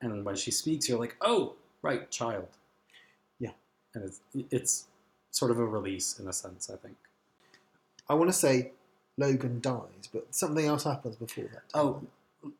And 0.01 0.23
when 0.25 0.35
she 0.35 0.51
speaks, 0.51 0.87
you're 0.87 0.97
like, 0.99 1.17
oh, 1.21 1.55
right, 1.81 2.09
child. 2.09 2.47
Yeah. 3.39 3.51
And 3.93 4.05
it's 4.05 4.21
it's 4.49 4.87
sort 5.31 5.51
of 5.51 5.59
a 5.59 5.65
release 5.65 6.17
in 6.19 6.27
a 6.27 6.33
sense, 6.33 6.69
I 6.69 6.77
think. 6.77 6.95
I 8.09 8.13
want 8.15 8.29
to 8.29 8.33
say 8.33 8.71
Logan 9.17 9.59
dies 9.61 10.07
but 10.11 10.33
something 10.33 10.65
else 10.65 10.85
happens 10.85 11.17
before 11.17 11.43
that 11.53 11.63
Oh, 11.75 12.01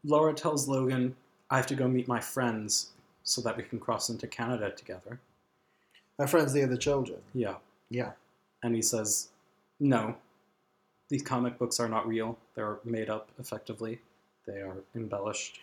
Laura 0.03 0.33
tells 0.33 0.67
Logan, 0.67 1.15
I 1.50 1.58
have 1.58 1.68
to 1.68 1.75
go 1.75 1.88
meet 1.88 2.08
my 2.08 2.20
friends 2.20 2.91
so 3.24 3.41
that 3.41 3.58
we 3.58 3.63
can 3.63 3.79
cross 3.79 4.10
into 4.10 4.27
Canada 4.27 4.72
together. 4.72 5.20
My 6.18 6.25
friends 6.25 6.53
the 6.53 6.63
other 6.63 6.77
children 6.77 7.20
Yeah. 7.34 7.56
yeah 7.89 8.12
And 8.63 8.75
he 8.75 8.82
says, 8.82 9.29
No, 9.79 10.15
these 11.10 11.24
comic 11.24 11.58
books 11.58 11.79
are 11.79 11.89
not 11.89 12.08
real. 12.08 12.38
They're 12.56 12.79
made 12.84 13.10
up 13.10 13.29
effectively, 13.39 14.00
they 14.46 14.62
are 14.62 14.77
embellished. 14.96 15.60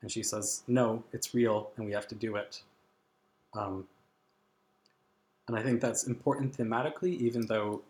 And 0.00 0.10
she 0.10 0.22
says, 0.22 0.62
No, 0.66 1.04
it's 1.12 1.34
real 1.34 1.70
and 1.76 1.86
we 1.86 1.92
have 1.92 2.08
to 2.08 2.14
do 2.14 2.36
it. 2.36 2.62
Um, 3.54 3.86
and 5.48 5.56
I 5.56 5.62
think 5.62 5.80
that's 5.80 6.06
important 6.06 6.56
thematically, 6.56 7.18
even 7.18 7.46
though 7.46 7.82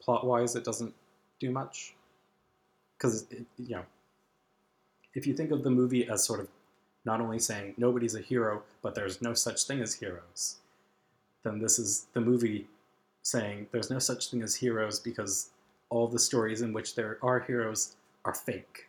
plot 0.00 0.26
wise 0.26 0.54
it 0.56 0.64
doesn't 0.64 0.94
do 1.40 1.50
much. 1.50 1.94
Because, 2.96 3.26
you 3.58 3.76
know, 3.76 3.84
if 5.14 5.26
you 5.26 5.34
think 5.34 5.50
of 5.50 5.62
the 5.62 5.70
movie 5.70 6.08
as 6.08 6.24
sort 6.24 6.40
of 6.40 6.48
not 7.06 7.20
only 7.20 7.38
saying 7.38 7.74
nobody's 7.78 8.16
a 8.16 8.20
hero, 8.20 8.62
but 8.82 8.94
there's 8.94 9.22
no 9.22 9.32
such 9.32 9.64
thing 9.64 9.80
as 9.80 9.94
heroes, 9.94 10.56
then 11.44 11.60
this 11.60 11.78
is 11.78 12.08
the 12.12 12.20
movie 12.20 12.66
saying 13.22 13.68
there's 13.72 13.90
no 13.90 13.98
such 13.98 14.28
thing 14.30 14.42
as 14.42 14.56
heroes 14.56 15.00
because 15.00 15.50
all 15.88 16.08
the 16.08 16.18
stories 16.18 16.62
in 16.62 16.72
which 16.72 16.96
there 16.96 17.18
are 17.22 17.40
heroes 17.40 17.94
are 18.24 18.34
fake. 18.34 18.88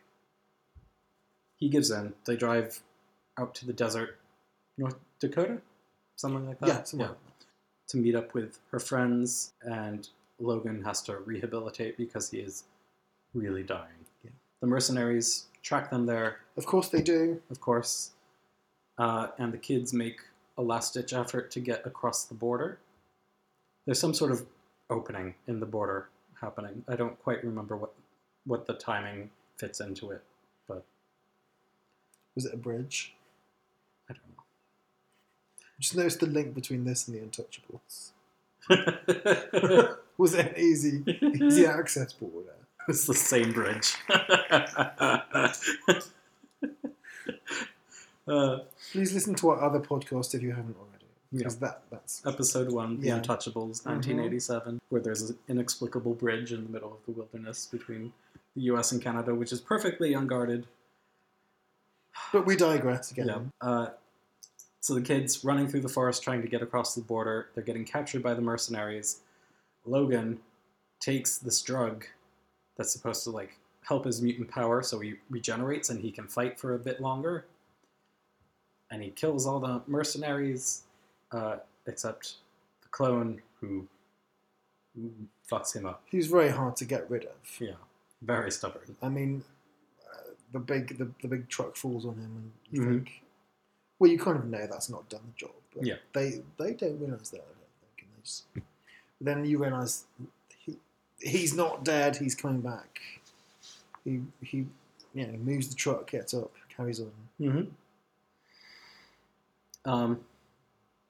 He 1.58 1.70
gives 1.70 1.92
in. 1.92 2.14
They 2.26 2.36
drive 2.36 2.82
out 3.40 3.54
to 3.56 3.66
the 3.66 3.74
desert, 3.74 4.18
North 4.78 4.96
Dakota, 5.20 5.60
something 6.16 6.48
like 6.48 6.60
that. 6.60 6.68
yeah, 6.68 6.84
somewhere. 6.84 7.16
to 7.90 7.98
meet 7.98 8.16
up 8.16 8.34
with 8.34 8.60
her 8.72 8.80
friends, 8.80 9.54
and 9.62 10.08
Logan 10.40 10.84
has 10.84 11.02
to 11.04 11.18
rehabilitate 11.18 11.98
because 11.98 12.30
he 12.30 12.40
is 12.40 12.64
really 13.34 13.64
dying. 13.64 14.06
Yeah. 14.24 14.32
The 14.62 14.68
mercenaries 14.68 15.47
track 15.64 15.90
them 15.90 16.06
there, 16.06 16.38
Of 16.56 16.66
course 16.66 16.90
they 16.90 17.02
do. 17.02 17.42
of 17.50 17.60
course, 17.62 18.12
uh, 18.98 19.28
and 19.38 19.54
the 19.54 19.58
kids 19.58 19.94
make 19.94 20.20
a 20.58 20.62
last 20.62 20.94
ditch 20.94 21.14
effort 21.14 21.52
to 21.52 21.60
get 21.60 21.86
across 21.86 22.26
the 22.26 22.34
border. 22.34 22.80
There's 23.86 24.00
some 24.00 24.14
sort 24.14 24.32
of 24.32 24.46
opening 24.90 25.36
in 25.48 25.60
the 25.60 25.66
border 25.66 26.10
happening. 26.42 26.84
I 26.88 26.96
don't 26.96 27.18
quite 27.24 27.44
remember 27.44 27.76
what 27.78 27.94
what 28.46 28.66
the 28.66 28.74
timing 28.74 29.30
fits 29.58 29.80
into 29.82 30.12
it, 30.12 30.24
but 30.68 30.84
Was 32.36 32.46
it 32.46 32.54
a 32.54 32.58
bridge? 32.58 33.14
I 34.10 34.14
don't 34.14 34.28
know. 34.30 34.44
Just 35.80 35.96
notice 35.96 36.16
the 36.16 36.28
link 36.28 36.54
between 36.56 36.86
this 36.86 37.08
and 37.08 37.16
the 37.18 37.22
Untouchables. 37.26 38.12
Was 40.18 40.34
it 40.34 40.48
an 40.48 40.58
easy, 40.58 41.04
easy 41.46 41.66
access 41.66 42.14
border? 42.14 42.56
the 43.06 43.14
same 43.14 43.52
bridge. 43.52 43.96
uh, 48.28 48.60
Please 48.92 49.14
listen 49.14 49.36
to 49.36 49.50
our 49.50 49.62
other 49.62 49.80
podcast 49.80 50.34
if 50.34 50.42
you 50.42 50.50
haven't 50.52 50.76
already, 50.78 51.06
yeah. 51.32 51.48
that 51.60 51.82
that's 51.90 52.26
Episode 52.26 52.72
one, 52.72 53.00
The 53.02 53.08
Yeah. 53.08 53.20
Untouchables, 53.20 53.82
Mhm. 53.84 53.86
1987, 53.86 54.80
where 54.90 55.02
there's 55.02 55.22
an 55.30 55.38
inexplicable 55.48 56.14
bridge 56.14 56.52
in 56.54 56.64
the 56.64 56.70
middle 56.70 56.92
of 56.94 57.00
the 57.06 57.12
wilderness 57.12 57.66
between 57.68 58.14
the 58.56 58.62
U.S. 58.64 58.92
and 58.92 59.02
Canada, 59.02 59.36
which 59.36 59.52
is 59.52 59.62
perfectly 59.62 60.14
unguarded. 60.14 60.68
But 62.34 62.46
we 62.46 62.56
digress 62.56 63.12
again. 63.12 63.28
Yeah. 63.28 63.42
Uh, 63.62 63.90
so 64.80 64.94
the 64.96 65.02
kids 65.02 65.44
running 65.44 65.68
through 65.68 65.82
the 65.82 65.90
forest 65.90 66.24
trying 66.24 66.42
to 66.42 66.48
get 66.48 66.62
across 66.62 66.96
the 66.96 67.02
border, 67.02 67.50
they're 67.54 67.64
getting 67.64 67.86
captured 67.86 68.24
by 68.24 68.34
the 68.34 68.42
mercenaries. 68.42 69.20
Logan 69.86 70.40
takes 71.00 71.38
this 71.38 71.62
drug 71.62 72.06
that's 72.78 72.92
supposed 72.92 73.24
to 73.26 73.32
like 73.32 73.58
help 73.82 74.06
his 74.06 74.22
mutant 74.22 74.50
power, 74.50 74.82
so 74.84 75.00
he 75.00 75.16
regenerates 75.30 75.90
and 75.90 76.00
he 76.00 76.12
can 76.12 76.28
fight 76.28 76.60
for 76.60 76.76
a 76.76 76.80
bit 76.80 77.02
longer. 77.02 77.46
And 78.92 79.02
he 79.02 79.10
kills 79.10 79.46
all 79.46 79.60
the 79.60 79.82
mercenaries, 79.88 80.84
uh, 81.32 81.58
except 81.88 82.36
the 82.82 82.88
clone 82.90 83.42
who, 83.60 83.88
fucks 85.52 85.76
him 85.76 85.86
up. 85.86 86.02
He's 86.10 86.28
very 86.28 86.50
hard 86.50 86.76
to 86.78 86.86
get 86.86 87.10
rid 87.10 87.24
of. 87.26 87.36
Yeah, 87.60 87.76
very 88.22 88.50
stubborn. 88.52 88.96
I 89.02 89.10
mean, 89.10 89.44
uh, 90.04 90.32
the 90.52 90.60
big 90.60 90.98
the, 90.98 91.12
the 91.22 91.28
big 91.28 91.48
truck 91.50 91.76
falls 91.76 92.06
on 92.06 92.16
him, 92.16 92.32
and 92.36 92.52
you 92.72 92.82
Mhm. 92.82 92.90
think, 92.96 93.22
well, 94.00 94.10
you 94.10 94.18
kind 94.18 94.38
of 94.38 94.46
know 94.46 94.66
that's 94.66 94.90
not 94.90 95.08
done 95.10 95.22
the 95.26 95.34
job. 95.34 95.56
But 95.76 95.86
Yeah. 95.86 95.98
they 96.14 96.44
they 96.58 96.74
don't 96.74 97.00
realize 97.00 97.30
that. 97.30 97.42
I 97.42 97.46
don't 97.46 97.72
think, 97.82 98.02
and 98.02 98.10
they 98.18 98.22
just, 98.24 98.46
then 99.22 99.46
you 99.46 99.60
realize 99.64 100.06
he's 101.20 101.56
not 101.56 101.84
dead. 101.84 102.18
He's 102.18 102.36
coming 102.36 102.62
back. 102.62 103.00
He 104.04 104.22
he 104.42 104.66
you 105.14 105.28
know 105.28 105.38
moves 105.38 105.70
the 105.70 105.76
truck, 105.76 106.10
gets 106.10 106.34
up, 106.34 106.52
carries 106.76 107.00
on. 107.00 107.12
Mm-hmm. 107.40 107.64
Um, 109.90 110.20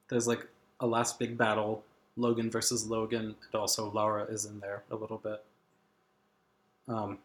there's 0.09 0.27
like 0.27 0.47
a 0.79 0.87
last 0.87 1.19
big 1.19 1.37
battle, 1.37 1.83
Logan 2.15 2.49
versus 2.51 2.87
Logan, 2.87 3.35
and 3.51 3.55
also 3.59 3.91
Laura 3.91 4.25
is 4.25 4.45
in 4.45 4.59
there 4.59 4.83
a 4.91 4.95
little 4.95 5.17
bit. 5.17 5.43
Um, 6.87 7.19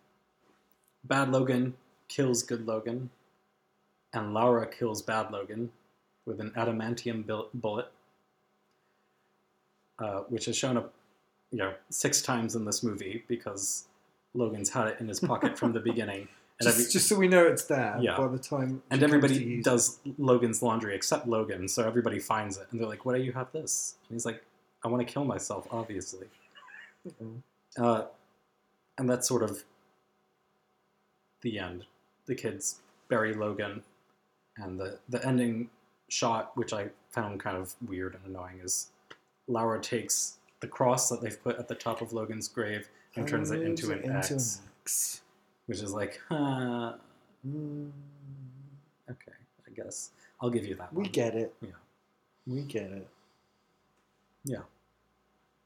bad 1.05 1.31
Logan 1.31 1.75
kills 2.09 2.43
good 2.43 2.67
Logan, 2.67 3.11
and 4.12 4.35
Laura 4.35 4.67
kills 4.67 5.03
bad 5.03 5.31
Logan 5.31 5.71
with 6.25 6.41
an 6.41 6.51
adamantium 6.57 7.25
bullet, 7.55 7.91
uh, 9.99 10.21
which 10.29 10.47
has 10.47 10.57
shown 10.57 10.77
up, 10.77 10.93
you 11.52 11.59
know, 11.59 11.75
six 11.90 12.21
times 12.23 12.56
in 12.56 12.64
this 12.64 12.82
movie 12.82 13.23
because 13.28 13.85
Logan's 14.35 14.71
had 14.71 14.88
it 14.88 14.97
in 15.00 15.06
his 15.06 15.21
pocket 15.21 15.56
from 15.56 15.73
the 15.73 15.80
beginning. 15.90 16.26
And 16.61 16.68
Just, 16.68 16.78
every- 16.80 16.90
just 16.92 17.09
so 17.09 17.16
we 17.16 17.28
know 17.28 17.47
it's 17.47 17.64
there 17.64 17.96
Yeah. 18.00 18.16
by 18.16 18.27
the 18.29 18.38
time. 18.38 18.83
and 18.90 19.00
she 19.00 19.07
comes 19.07 19.22
to 19.22 19.27
everybody 19.29 19.62
does 19.62 20.00
Logan's 20.18 20.62
laundry 20.62 20.94
except 20.94 21.27
Logan, 21.29 21.68
so 21.68 21.87
everybody 21.87 22.18
finds 22.18 22.57
it, 22.59 22.66
and 22.70 22.81
they're 22.81 22.88
like, 22.88 23.05
"Why 23.05 23.16
do 23.18 23.22
you 23.24 23.33
have 23.33 23.53
this?" 23.53 23.96
And 24.09 24.14
he's 24.16 24.27
like, 24.27 24.42
"I 24.85 24.88
want 24.88 25.07
to 25.07 25.12
kill 25.12 25.24
myself, 25.24 25.66
obviously." 25.70 26.27
it. 27.05 27.14
Uh, 27.79 28.05
and 28.98 29.09
that's 29.09 29.27
sort 29.27 29.42
of 29.42 29.64
the 31.40 31.59
end. 31.59 31.85
The 32.27 32.35
kids 32.35 32.81
bury 33.09 33.35
Logan, 33.35 33.83
and 34.59 34.79
the 34.79 34.98
the 35.09 35.27
ending 35.27 35.70
shot, 36.09 36.55
which 36.57 36.72
I 36.74 36.90
found 37.11 37.40
kind 37.40 37.57
of 37.57 37.74
weird 37.87 38.14
and 38.14 38.24
annoying, 38.27 38.61
is 38.62 38.90
Laura 39.48 39.81
takes 39.81 40.37
the 40.62 40.66
cross 40.68 41.11
that 41.11 41.20
they've 41.20 41.42
put 41.42 41.59
at 41.59 41.68
the 41.68 41.75
top 41.75 42.01
of 42.01 42.12
Logan's 42.14 42.48
grave 42.48 42.88
and 43.16 43.29
turns 43.29 43.51
it 43.51 43.61
into 43.62 43.92
an 43.92 43.98
into 44.05 44.16
X, 44.16 44.31
an 44.31 44.62
X. 44.85 45.20
which 45.66 45.81
is 45.81 45.92
like, 45.92 46.18
huh, 46.31 46.94
Mm, 47.46 47.90
okay, 49.11 49.33
I 49.66 49.70
guess 49.75 50.11
I'll 50.40 50.48
give 50.51 50.64
you 50.64 50.77
that. 50.77 50.94
we 50.94 51.03
one. 51.03 51.11
get 51.12 51.35
it. 51.35 51.53
Yeah. 51.61 51.70
We 52.46 52.62
get 52.62 52.85
it. 52.92 53.09
Yeah. 54.44 54.62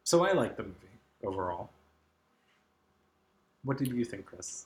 So 0.05 0.25
I 0.25 0.33
like 0.33 0.57
the 0.57 0.63
movie 0.65 0.75
overall. 1.25 1.69
What 3.65 3.77
did 3.77 3.89
you 3.93 4.05
think, 4.07 4.25
Chris? 4.27 4.65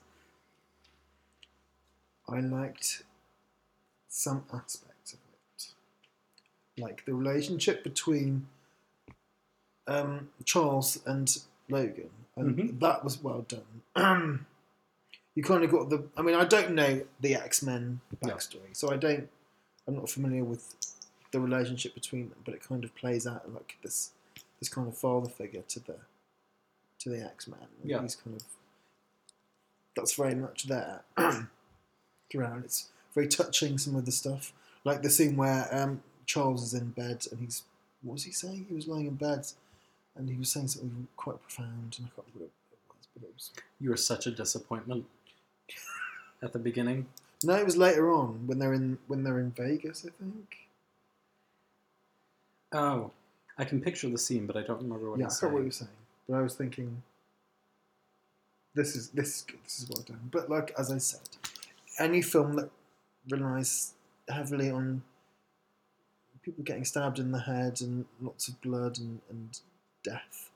I 2.29 2.38
liked 2.40 3.03
some 4.09 4.45
aspects 4.53 5.14
of 5.14 5.19
it, 5.35 6.81
like 6.83 7.05
the 7.07 7.14
relationship 7.14 7.83
between 7.83 8.47
um, 9.87 10.31
Charles 10.45 11.01
and 11.07 11.38
Logan, 11.69 12.11
and 12.37 12.57
Mhm. 12.57 12.81
that 12.81 13.05
was 13.05 13.23
well 13.23 13.43
done. 13.49 13.66
you 15.35 15.43
kind 15.43 15.64
of 15.64 15.71
got 15.71 15.90
the. 15.90 16.05
I 16.16 16.23
mean, 16.23 16.35
I 16.35 16.45
don't 16.45 16.73
know 16.75 17.03
the 17.21 17.35
X 17.35 17.62
Men 17.62 18.01
backstory, 18.23 18.75
so 18.75 18.90
I 18.93 18.97
don't. 18.97 19.29
I'm 19.87 19.97
not 19.97 20.11
familiar 20.11 20.45
with 20.45 20.75
the 21.33 21.40
relationship 21.40 21.95
between 21.95 22.29
them, 22.29 22.38
but 22.45 22.55
it 22.55 22.62
kind 22.66 22.85
of 22.85 22.95
plays 22.95 23.27
out 23.27 23.53
like 23.53 23.77
this 23.83 24.11
this 24.59 24.69
kind 24.69 24.87
of 24.88 24.97
father 24.97 25.29
figure 25.29 25.62
to 25.69 25.81
the 25.81 25.97
to 27.01 27.09
the 27.09 27.23
X 27.25 27.49
Men. 27.49 27.59
Yeah. 27.85 28.03
he's 28.03 28.16
kind 28.16 28.37
of 28.37 28.43
that's 29.97 30.14
very 30.14 30.35
much 30.35 30.64
there 30.64 31.03
throughout. 32.31 32.64
It's 32.64 32.88
very 33.14 33.27
touching. 33.29 33.79
Some 33.79 33.97
of 33.97 34.07
the 34.07 34.12
stuff, 34.12 34.53
like 34.85 35.03
the 35.03 35.11
scene 35.11 35.37
where 35.37 35.69
um, 35.75 36.03
Charles 36.27 36.62
is 36.62 36.75
in 36.75 36.90
bed 36.90 37.27
and 37.31 37.40
he's 37.40 37.62
what 38.03 38.14
was 38.14 38.25
he 38.25 38.33
saying? 38.33 38.66
He 38.69 38.75
was 38.75 38.87
lying 38.88 39.07
in 39.07 39.14
bed 39.16 39.47
and 40.16 40.29
he 40.29 40.37
was 40.37 40.51
saying 40.51 40.68
something 40.68 41.07
quite 41.16 41.40
profound, 41.42 41.96
and 41.99 42.07
I 42.07 42.11
can't 42.14 42.27
remember 42.35 42.51
what 42.68 42.73
it 42.73 42.79
was, 42.88 43.09
but 43.14 43.23
it 43.25 43.35
was 43.35 43.51
You 43.79 43.90
were 43.90 43.96
such 43.96 44.27
a 44.27 44.31
disappointment 44.31 45.07
at 46.42 46.53
the 46.53 46.59
beginning. 46.59 47.07
no, 47.44 47.55
it 47.55 47.64
was 47.64 47.77
later 47.77 48.12
on 48.12 48.46
when 48.46 48.59
they're 48.59 48.75
in 48.75 48.99
when 49.07 49.23
they're 49.23 49.38
in 49.40 49.51
Vegas, 49.53 50.07
I 50.07 50.11
think. 50.23 50.57
Oh, 52.73 53.11
I 53.59 53.64
can 53.64 53.81
picture 53.81 54.09
the 54.09 54.18
scene, 54.18 54.46
but 54.46 54.57
I 54.57 54.62
don't 54.62 54.83
remember 54.83 55.11
what 55.11 55.18
yeah, 55.18 55.27
I 55.27 55.29
he's 55.29 55.42
what 55.42 55.51
saying. 55.51 55.57
he 55.59 55.64
was 55.66 55.77
saying, 55.77 55.90
but 56.29 56.37
I 56.37 56.42
was 56.42 56.55
thinking, 56.55 57.03
this 58.75 58.94
is 58.96 59.09
this 59.11 59.37
is 59.37 59.42
good, 59.42 59.59
this 59.64 59.79
is 59.81 59.88
well 59.88 60.03
done. 60.03 60.29
But 60.31 60.49
like 60.49 60.73
as 60.79 60.90
I 60.92 60.99
said, 60.99 61.20
any 61.99 62.23
film 62.23 62.57
that 62.57 62.70
relies 63.29 63.94
heavily 64.29 64.70
on 64.70 65.03
people 66.42 66.64
getting 66.64 66.85
stabbed 66.85 67.18
in 67.18 67.33
the 67.33 67.40
head 67.40 67.81
and 67.83 68.07
lots 68.20 68.49
of 68.49 68.59
blood 68.62 68.99
and, 68.99 69.20
and 69.29 69.61
death, 70.03 70.51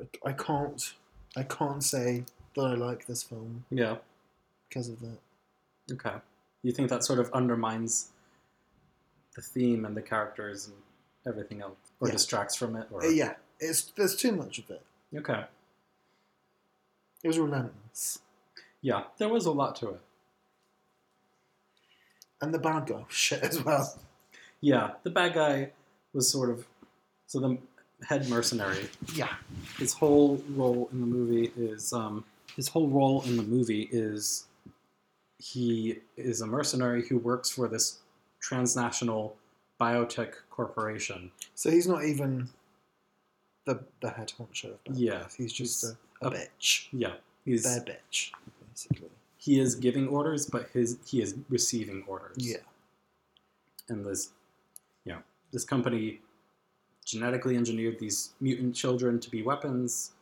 I- 0.00 0.28
I 0.30 0.32
can't 0.32 0.94
I 1.36 1.42
can't 1.42 1.84
say 1.84 2.24
that 2.54 2.62
I 2.64 2.74
like 2.74 3.06
this 3.06 3.22
film 3.22 3.66
Yeah. 3.70 3.98
because 4.68 4.88
of 4.88 5.00
that. 5.00 5.18
Okay. 5.92 6.20
You 6.62 6.72
think 6.72 6.88
that 6.88 7.04
sort 7.04 7.18
of 7.18 7.30
undermines 7.32 8.10
the 9.34 9.42
theme 9.42 9.84
and 9.84 9.94
the 9.94 10.00
characters 10.02 10.66
and 10.66 10.76
everything 11.26 11.60
else, 11.60 11.76
or 12.00 12.08
Yeah. 12.08 12.12
distracts 12.12 12.56
from 12.56 12.74
it, 12.76 12.88
or 12.90 13.04
Uh, 13.04 13.08
yeah, 13.08 13.36
it's 13.60 13.82
there's 13.92 14.16
too 14.16 14.32
much 14.32 14.58
of 14.58 14.70
it. 14.70 14.82
okay. 15.14 15.46
It 17.22 17.28
was 17.28 17.38
relentless, 17.38 18.20
Yeah, 18.80 19.08
there 19.18 19.28
was 19.28 19.44
a 19.46 19.52
lot 19.52 19.76
to 19.76 19.90
it. 19.90 20.00
and 22.40 22.52
the 22.54 22.58
bad 22.58 22.86
guy 22.86 22.96
was 23.02 23.04
shit 23.12 23.42
as 23.42 23.62
well. 23.62 23.98
Yeah, 24.60 24.94
the 25.02 25.10
bad 25.10 25.34
guy 25.34 25.72
was 26.12 26.30
sort 26.30 26.50
of 26.50 26.66
so 27.26 27.40
the 27.40 27.58
head 28.02 28.28
mercenary. 28.28 28.88
Yeah, 29.14 29.34
His 29.78 29.92
whole 29.92 30.42
role 30.50 30.88
in 30.92 31.00
the 31.00 31.06
movie 31.06 31.52
is 31.56 31.92
um, 31.92 32.24
his 32.54 32.68
whole 32.68 32.88
role 32.88 33.22
in 33.22 33.36
the 33.36 33.42
movie 33.42 33.88
is 33.92 34.46
he 35.38 35.98
is 36.16 36.40
a 36.40 36.46
mercenary 36.46 37.06
who 37.06 37.18
works 37.18 37.50
for 37.50 37.68
this 37.68 37.98
transnational 38.40 39.36
biotech 39.80 40.32
corporation. 40.50 41.30
so 41.54 41.70
he's 41.70 41.86
not 41.86 42.04
even 42.04 42.48
the 43.66 43.84
the 44.00 44.10
head 44.10 44.32
honcho 44.38 44.72
of 44.72 44.84
bad 44.84 44.96
Yeah, 44.96 45.18
guys. 45.22 45.34
He's 45.34 45.52
just 45.52 45.82
he's 45.82 45.96
a, 46.22 46.26
a 46.26 46.28
a- 46.28 46.32
bitch. 46.32 46.86
Yeah, 46.92 47.14
he's 47.44 47.64
Their 47.64 47.80
bitch, 47.94 48.30
basically. 48.70 49.10
he 49.36 49.58
is 49.60 49.74
giving 49.74 50.08
orders, 50.08 50.46
but 50.46 50.68
his 50.72 50.96
he 51.06 51.20
is 51.20 51.34
receiving 51.50 52.04
orders. 52.06 52.36
Yeah. 52.38 52.58
and 53.88 54.04
this, 54.04 54.30
you 55.04 55.12
know, 55.12 55.18
this 55.52 55.64
company 55.64 56.20
genetically 57.06 57.56
engineered 57.56 57.98
these 57.98 58.34
mutant 58.40 58.74
children 58.74 59.18
to 59.20 59.30
be 59.30 59.42
weapons. 59.42 60.12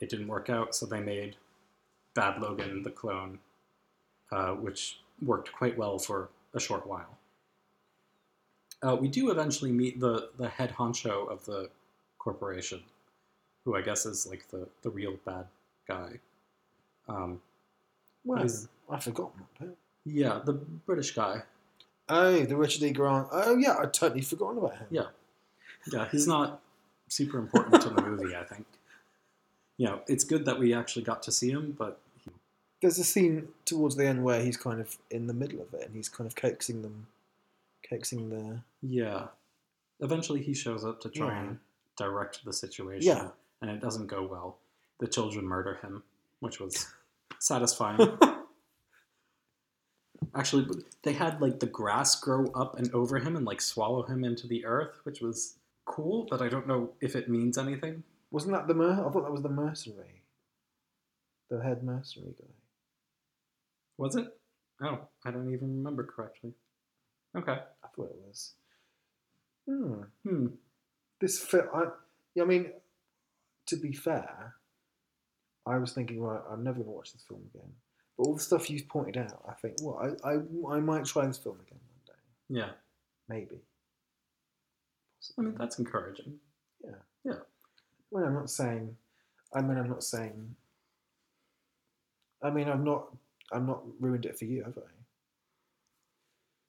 It 0.00 0.10
didn't 0.10 0.28
work 0.28 0.50
out, 0.50 0.74
so 0.74 0.84
they 0.84 1.00
made 1.00 1.36
Bad 2.14 2.42
Logan 2.42 2.82
the 2.82 2.90
clone, 2.90 3.38
uh, 4.32 4.50
which 4.50 5.00
worked 5.22 5.52
quite 5.52 5.78
well 5.78 5.98
for 5.98 6.28
a 6.52 6.60
short 6.60 6.86
while. 6.86 7.16
Uh, 8.82 8.96
we 8.96 9.08
do 9.08 9.30
eventually 9.30 9.72
meet 9.72 9.98
the, 9.98 10.28
the 10.36 10.48
head 10.48 10.74
honcho 10.76 11.30
of 11.30 11.44
the 11.46 11.70
corporation, 12.18 12.82
who 13.64 13.76
I 13.76 13.80
guess 13.80 14.04
is 14.04 14.26
like 14.26 14.50
the, 14.50 14.68
the 14.82 14.90
real 14.90 15.16
bad 15.24 15.46
guy. 15.88 16.18
Um, 17.08 17.40
Well, 18.24 18.46
forgotten 18.98 19.44
that 19.60 19.76
yeah, 20.04 20.40
the 20.44 20.52
British 20.52 21.14
guy. 21.14 21.42
Oh, 22.08 22.44
the 22.44 22.56
Richard 22.56 22.82
E. 22.82 22.90
Grant. 22.90 23.28
Oh, 23.32 23.56
yeah, 23.56 23.76
I'd 23.78 23.94
totally 23.94 24.20
forgotten 24.20 24.58
about 24.58 24.76
him. 24.76 24.86
Yeah. 24.90 25.06
Yeah, 25.92 26.08
he's 26.10 26.26
not 26.26 26.60
super 27.08 27.38
important 27.38 27.82
to 27.82 27.90
the 27.90 28.02
movie, 28.02 28.34
I 28.34 28.44
think. 28.44 28.66
You 29.76 29.86
know, 29.86 30.00
it's 30.06 30.24
good 30.24 30.44
that 30.46 30.58
we 30.58 30.72
actually 30.72 31.02
got 31.04 31.22
to 31.24 31.32
see 31.32 31.50
him, 31.50 31.74
but 31.78 32.00
There's 32.80 32.98
a 32.98 33.04
scene 33.04 33.48
towards 33.64 33.96
the 33.96 34.06
end 34.06 34.22
where 34.24 34.42
he's 34.42 34.56
kind 34.56 34.80
of 34.80 34.96
in 35.10 35.26
the 35.26 35.34
middle 35.34 35.60
of 35.60 35.72
it 35.74 35.86
and 35.86 35.94
he's 35.96 36.08
kind 36.08 36.26
of 36.28 36.34
coaxing 36.36 36.82
them, 36.82 37.06
coaxing 37.88 38.30
the. 38.30 38.60
yeah. 38.82 39.26
Eventually 40.00 40.42
he 40.42 40.54
shows 40.54 40.84
up 40.84 41.00
to 41.02 41.08
try 41.08 41.28
Yeah. 41.28 41.40
and 41.42 41.58
direct 41.96 42.44
the 42.44 42.52
situation. 42.52 43.06
Yeah. 43.06 43.28
And 43.62 43.70
it 43.70 43.80
doesn't 43.80 44.08
go 44.08 44.22
well. 44.26 44.58
The 45.00 45.06
children 45.06 45.44
murder 45.46 45.78
him, 45.82 46.02
which 46.40 46.60
was 46.60 46.86
satisfying. 47.38 48.18
Actually, 50.34 50.66
they 51.02 51.12
had 51.12 51.40
like 51.40 51.60
the 51.60 51.66
grass 51.66 52.18
grow 52.20 52.46
up 52.54 52.76
and 52.78 52.92
over 52.92 53.18
him 53.18 53.36
and 53.36 53.46
like 53.46 53.60
swallow 53.60 54.02
him 54.02 54.24
into 54.24 54.46
the 54.46 54.64
earth, 54.64 54.98
which 55.04 55.20
was 55.20 55.54
cool, 55.84 56.26
but 56.30 56.42
I 56.42 56.48
don't 56.48 56.66
know 56.66 56.92
if 57.00 57.16
it 57.16 57.28
means 57.28 57.58
anything. 57.58 58.02
Wasn't 58.30 58.52
that 58.52 58.66
the 58.66 58.74
mer? 58.74 58.92
I 58.92 59.10
thought 59.10 59.24
that 59.24 59.32
was 59.32 59.42
the 59.42 59.48
mercenary. 59.48 60.22
The 61.50 61.62
head 61.62 61.82
mercenary 61.82 62.34
guy. 62.38 62.48
Was 63.96 64.16
it? 64.16 64.26
Oh, 64.82 65.00
I 65.24 65.30
don't 65.30 65.52
even 65.52 65.76
remember 65.76 66.04
correctly. 66.04 66.52
Okay. 67.36 67.52
I 67.52 67.88
thought 67.94 68.10
it 68.10 68.16
was. 68.26 68.54
Hmm. 69.68 70.02
Hmm. 70.26 70.46
This 71.20 71.38
film. 71.38 71.68
I, 71.72 71.84
yeah, 72.34 72.42
I 72.42 72.46
mean, 72.46 72.72
to 73.66 73.76
be 73.76 73.92
fair, 73.92 74.54
I 75.66 75.78
was 75.78 75.92
thinking, 75.92 76.20
right, 76.20 76.40
I'm 76.50 76.64
never 76.64 76.76
going 76.76 76.86
to 76.86 76.92
watch 76.92 77.12
this 77.12 77.22
film 77.26 77.42
again. 77.54 77.70
But 78.16 78.26
all 78.26 78.34
the 78.34 78.40
stuff 78.40 78.68
you've 78.68 78.88
pointed 78.88 79.16
out, 79.16 79.42
I 79.48 79.54
think, 79.54 79.76
well, 79.80 79.98
I, 80.24 80.28
I, 80.28 80.76
I 80.76 80.80
might 80.80 81.04
try 81.04 81.26
this 81.26 81.38
film 81.38 81.58
again 81.66 81.78
one 81.78 82.04
day. 82.06 82.60
Yeah. 82.60 82.70
Maybe. 83.28 83.60
I 85.38 85.42
mean, 85.42 85.54
that's 85.58 85.78
encouraging. 85.78 86.34
Yeah. 86.84 86.90
Yeah. 87.24 87.38
Well, 88.10 88.24
I'm 88.24 88.34
not 88.34 88.50
saying. 88.50 88.96
I 89.52 89.62
mean, 89.62 89.78
I'm 89.78 89.88
not 89.88 90.02
saying. 90.02 90.54
I 92.42 92.50
mean, 92.50 92.68
I'm 92.68 92.84
not. 92.84 93.14
I'm 93.52 93.66
not 93.66 93.82
ruined 94.00 94.26
it 94.26 94.38
for 94.38 94.44
you, 94.46 94.64
have 94.64 94.76
I? 94.78 94.82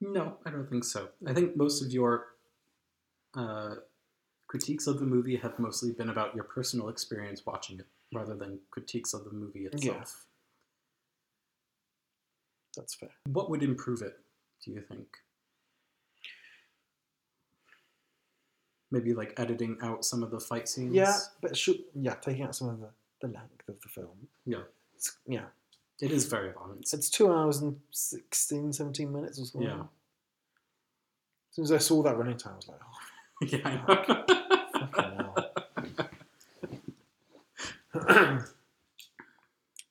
No, 0.02 0.38
I 0.46 0.50
don't 0.50 0.70
think 0.70 0.84
so. 0.84 1.10
I 1.26 1.34
think 1.34 1.56
most 1.56 1.82
of 1.82 1.92
your 1.92 2.28
uh, 3.36 3.76
critiques 4.48 4.88
of 4.88 5.00
the 5.00 5.06
movie 5.06 5.38
have 5.38 5.58
mostly 5.58 5.92
been 5.92 6.10
about 6.10 6.36
your 6.36 6.44
personal 6.44 6.90
experience 6.90 7.46
watching 7.46 7.80
it, 7.80 7.88
rather 8.14 8.36
than 8.36 8.60
critiques 8.72 9.14
of 9.14 9.24
the 9.24 9.32
movie 9.32 9.66
itself. 9.66 10.26
That's 12.76 12.94
fair. 12.94 13.10
What 13.28 13.50
would 13.50 13.64
improve 13.64 14.02
it, 14.02 14.20
do 14.64 14.72
you 14.72 14.82
think? 14.82 15.08
Maybe 18.92 19.14
like 19.14 19.34
editing 19.38 19.78
out 19.82 20.06
some 20.06 20.24
of 20.24 20.32
the 20.32 20.40
fight 20.40 20.70
scenes? 20.70 20.94
Yeah, 20.94 21.18
but 21.42 21.58
should 21.58 21.80
yeah, 21.94 22.16
taking 22.16 22.44
out 22.44 22.56
some 22.56 22.70
of 22.70 22.80
the, 22.80 22.90
the 23.22 23.28
length 23.28 23.68
of 23.68 23.80
the 23.82 23.90
film. 23.90 24.28
Yeah. 24.46 24.62
It's, 24.96 25.18
yeah, 25.28 25.46
It 26.00 26.12
is 26.12 26.26
very 26.26 26.54
long. 26.56 26.78
It's, 26.80 26.94
it's 26.94 27.10
two 27.10 27.32
hours 27.32 27.60
and 27.60 27.80
16, 27.92 28.74
17 28.74 29.12
minutes 29.12 29.40
or 29.40 29.46
something. 29.46 29.70
Yeah. 29.70 29.82
As 29.82 29.88
soon 31.52 31.66
as 31.66 31.72
I 31.72 31.78
saw 31.80 32.04
that 32.04 32.18
running 32.18 32.38
time, 32.38 32.54
I 32.54 32.58
was 32.58 32.68
like, 32.68 32.80
oh, 32.84 32.98
yeah, 33.48 33.60
I 33.66 33.76
know. 33.76 33.86
fucking 34.80 35.18
hell. 35.18 35.36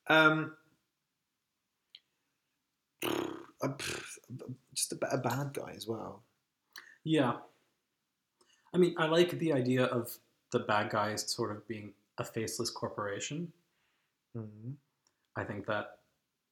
um, 0.08 0.52
just 4.74 4.92
a 4.92 4.96
better 4.96 5.18
bad 5.18 5.52
guy 5.52 5.72
as 5.76 5.86
well. 5.86 6.22
Yeah. 7.02 7.34
I 8.74 8.78
mean, 8.78 8.94
I 8.98 9.06
like 9.06 9.38
the 9.38 9.52
idea 9.52 9.84
of 9.84 10.18
the 10.50 10.58
bad 10.60 10.90
guys 10.90 11.30
sort 11.32 11.52
of 11.52 11.66
being 11.68 11.92
a 12.18 12.24
faceless 12.24 12.70
corporation. 12.70 13.52
Mm-hmm. 14.36 14.72
I 15.36 15.44
think 15.44 15.66
that 15.66 15.98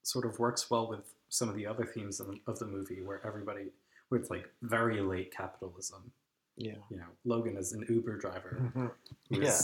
sort 0.03 0.25
of 0.25 0.39
works 0.39 0.71
well 0.71 0.89
with 0.89 1.13
some 1.29 1.49
of 1.49 1.55
the 1.57 1.67
other 1.67 1.85
themes 1.85 2.21
of, 2.21 2.29
of 2.47 2.59
the 2.59 2.67
movie 2.67 3.03
where 3.03 3.25
everybody, 3.27 3.67
where 4.09 4.21
it's 4.21 4.31
like 4.31 4.49
very 4.63 5.01
late 5.01 5.35
capitalism. 5.37 6.13
Yeah. 6.57 6.75
You 6.91 6.99
know, 6.99 7.07
Logan 7.25 7.57
is 7.57 7.73
an 7.73 7.85
Uber 7.89 8.19
driver 8.19 8.71
Mhm. 8.75 8.93
who's 9.31 9.39
Yeah. 9.39 9.59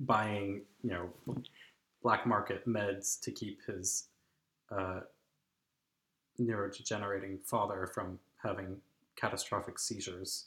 buying, 0.00 0.62
you 0.82 0.90
know, 0.90 1.10
black 2.02 2.26
market 2.26 2.66
meds 2.66 3.20
to 3.20 3.30
keep 3.30 3.62
his 3.64 4.08
uh, 4.70 5.00
neurodegenerating 6.40 7.40
father 7.44 7.86
from 7.86 8.18
having 8.42 8.80
catastrophic 9.16 9.78
seizures. 9.78 10.46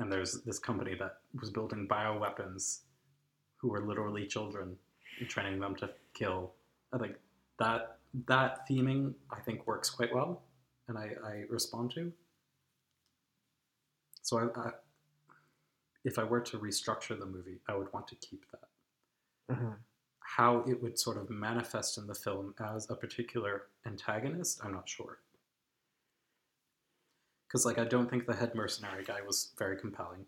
And 0.00 0.10
there's 0.10 0.40
this 0.42 0.58
company 0.58 0.96
that 0.98 1.18
was 1.38 1.50
building 1.50 1.86
bioweapons 1.86 2.80
who 3.58 3.68
were 3.68 3.86
literally 3.86 4.26
children 4.26 4.74
and 5.20 5.28
training 5.28 5.60
them 5.60 5.76
to 5.76 5.90
kill. 6.14 6.54
I 6.92 6.98
think 6.98 7.16
that 7.58 7.98
that 8.26 8.66
theming 8.68 9.14
I 9.30 9.40
think 9.40 9.66
works 9.66 9.90
quite 9.90 10.12
well 10.12 10.42
and 10.88 10.96
I, 10.98 11.10
I 11.24 11.44
respond 11.50 11.92
to. 11.92 12.12
So 14.22 14.38
I, 14.38 14.60
I 14.60 14.70
if 16.04 16.18
I 16.18 16.24
were 16.24 16.40
to 16.40 16.58
restructure 16.58 17.18
the 17.18 17.26
movie, 17.26 17.60
I 17.68 17.76
would 17.76 17.92
want 17.92 18.08
to 18.08 18.14
keep 18.16 18.46
that. 18.52 19.54
Mhm. 19.54 19.76
How 20.20 20.64
it 20.66 20.80
would 20.82 20.98
sort 20.98 21.18
of 21.18 21.28
manifest 21.28 21.98
in 21.98 22.06
the 22.06 22.14
film 22.14 22.54
as 22.58 22.88
a 22.88 22.94
particular 22.94 23.64
antagonist, 23.84 24.64
I'm 24.64 24.72
not 24.72 24.88
sure. 24.88 25.18
Because, 27.50 27.66
like, 27.66 27.78
I 27.80 27.84
don't 27.84 28.08
think 28.08 28.26
the 28.26 28.34
head 28.36 28.54
mercenary 28.54 29.02
guy 29.02 29.22
was 29.26 29.50
very 29.58 29.76
compelling. 29.76 30.24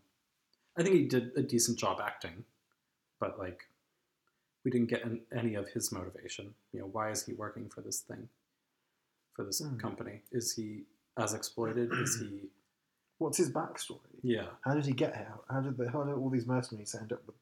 I 0.77 0.83
think 0.83 0.97
he 0.97 1.05
did 1.07 1.31
a 1.37 1.43
decent 1.43 1.79
job 1.79 2.01
acting, 2.03 2.45
but, 3.21 3.39
like, 3.39 3.61
we 4.65 4.73
didn't 4.73 4.89
get 4.91 5.05
an, 5.05 5.21
any 5.33 5.55
of 5.55 5.69
his 5.69 5.93
motivation. 5.93 6.53
You 6.73 6.81
know, 6.81 6.87
why 6.87 7.11
is 7.11 7.25
he 7.25 7.35
working 7.35 7.69
for 7.69 7.81
this 7.81 8.01
thing, 8.01 8.29
for 9.35 9.45
this 9.45 9.61
Hmm. 9.61 9.77
company? 9.77 10.23
Is 10.33 10.53
he 10.53 10.83
as 11.17 11.33
exploited? 11.33 11.93
is 11.93 12.19
he, 12.21 12.49
What's 13.19 13.39
his 13.39 13.51
backstory? 13.53 14.19
yeah. 14.23 14.49
How 14.63 14.75
did 14.75 14.85
he 14.85 14.93
get 14.93 15.15
here? 15.15 15.33
How 15.49 15.61
did 15.61 15.77
they, 15.79 15.87
how 15.87 16.03
did 16.03 16.15
all 16.15 16.29
these 16.29 16.47
mercenaries 16.47 16.95
end 16.97 17.13
up 17.13 17.25
with 17.27 17.37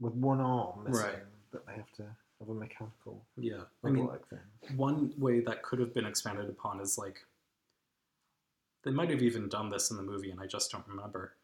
with 0.00 0.14
one 0.14 0.40
arm 0.40 0.84
missing 0.84 1.06
Right. 1.06 1.22
that 1.52 1.66
they 1.66 1.74
have 1.74 1.92
to 1.92 2.02
have 2.40 2.48
a 2.48 2.54
mechanical 2.54 3.24
Yeah, 3.36 3.62
I 3.84 3.90
mean, 3.90 4.08
thing? 4.30 4.76
one 4.76 5.12
way 5.18 5.40
that 5.40 5.62
could 5.62 5.78
have 5.80 5.92
been 5.94 6.04
expanded 6.06 6.48
upon 6.48 6.80
is 6.80 6.96
like 6.98 7.24
they 8.84 8.90
might 8.90 9.10
have 9.10 9.22
even 9.22 9.48
done 9.48 9.70
this 9.70 9.90
in 9.90 9.96
the 9.96 10.02
movie 10.02 10.30
and 10.30 10.40
i 10.40 10.46
just 10.46 10.70
don't 10.70 10.86
remember 10.88 11.34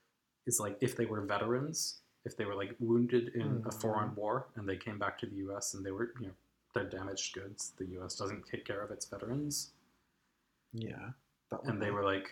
is 0.46 0.60
like 0.60 0.76
if 0.80 0.96
they 0.96 1.06
were 1.06 1.20
veterans 1.22 2.00
if 2.24 2.36
they 2.36 2.44
were 2.44 2.54
like 2.54 2.74
wounded 2.80 3.28
in 3.34 3.62
a 3.66 3.70
Mhm. 3.70 3.80
foreign 3.80 4.14
war 4.14 4.48
and 4.56 4.68
they 4.68 4.76
came 4.76 4.98
back 4.98 5.18
to 5.18 5.26
the 5.26 5.36
us 5.54 5.74
and 5.74 5.84
they 5.84 5.90
were 5.90 6.12
you 6.20 6.26
know 6.28 6.34
they're 6.74 6.88
damaged 6.88 7.34
goods 7.34 7.72
the 7.78 7.84
us 7.98 8.16
doesn't 8.16 8.46
take 8.46 8.64
care 8.64 8.80
of 8.82 8.90
its 8.90 9.06
veterans. 9.06 9.72
Yeah, 10.72 11.10
and 11.64 11.80
they 11.82 11.86
be- 11.86 11.90
were 11.90 12.04
like 12.04 12.28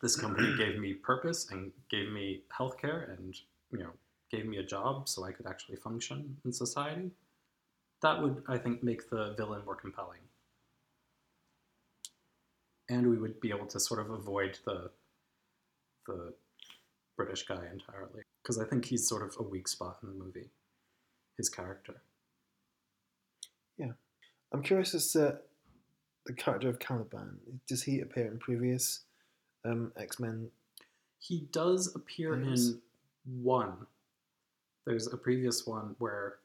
this 0.00 0.16
company 0.16 0.56
gave 0.62 0.78
me 0.78 0.94
purpose 0.94 1.50
and 1.50 1.72
gave 1.90 2.10
me 2.10 2.42
healthcare 2.56 3.10
and 3.12 3.34
you 3.70 3.78
know 3.78 3.92
gave 4.30 4.46
me 4.46 4.56
a 4.58 4.62
job 4.62 5.08
so 5.08 5.24
i 5.24 5.32
could 5.32 5.46
actually 5.46 5.76
function 5.76 6.36
in 6.44 6.52
society. 6.52 7.10
That 8.00 8.22
would 8.22 8.42
i 8.48 8.56
think 8.58 8.82
make 8.82 9.10
the 9.10 9.34
villain 9.34 9.62
more 9.64 9.76
compelling 9.76 10.20
and 12.88 13.08
we 13.08 13.16
would 13.18 13.40
be 13.40 13.50
able 13.50 13.66
to 13.66 13.80
sort 13.80 14.00
of 14.00 14.10
avoid 14.10 14.58
the 14.64 14.90
the 16.06 16.34
british 17.16 17.44
guy 17.46 17.62
entirely 17.72 18.22
because 18.42 18.58
i 18.58 18.64
think 18.64 18.84
he's 18.84 19.08
sort 19.08 19.22
of 19.22 19.34
a 19.38 19.42
weak 19.42 19.68
spot 19.68 19.96
in 20.02 20.08
the 20.08 20.14
movie 20.14 20.50
his 21.36 21.48
character 21.48 22.02
Yeah, 23.76 23.92
I'm 24.52 24.62
curious 24.62 24.94
as 24.94 25.10
to 25.12 25.38
the 26.26 26.32
character 26.32 26.68
of 26.68 26.78
Caliban. 26.78 27.38
Does 27.68 27.82
he 27.82 28.00
appear 28.00 28.26
in 28.26 28.38
previous 28.38 29.00
um, 29.64 29.92
X 29.96 30.20
Men? 30.20 30.48
He 31.18 31.48
does 31.52 31.94
appear 31.94 32.34
in 32.34 32.80
one. 33.24 33.86
There's 34.86 35.12
a 35.12 35.16
previous 35.16 35.66
one 35.66 35.96
where 35.98 36.36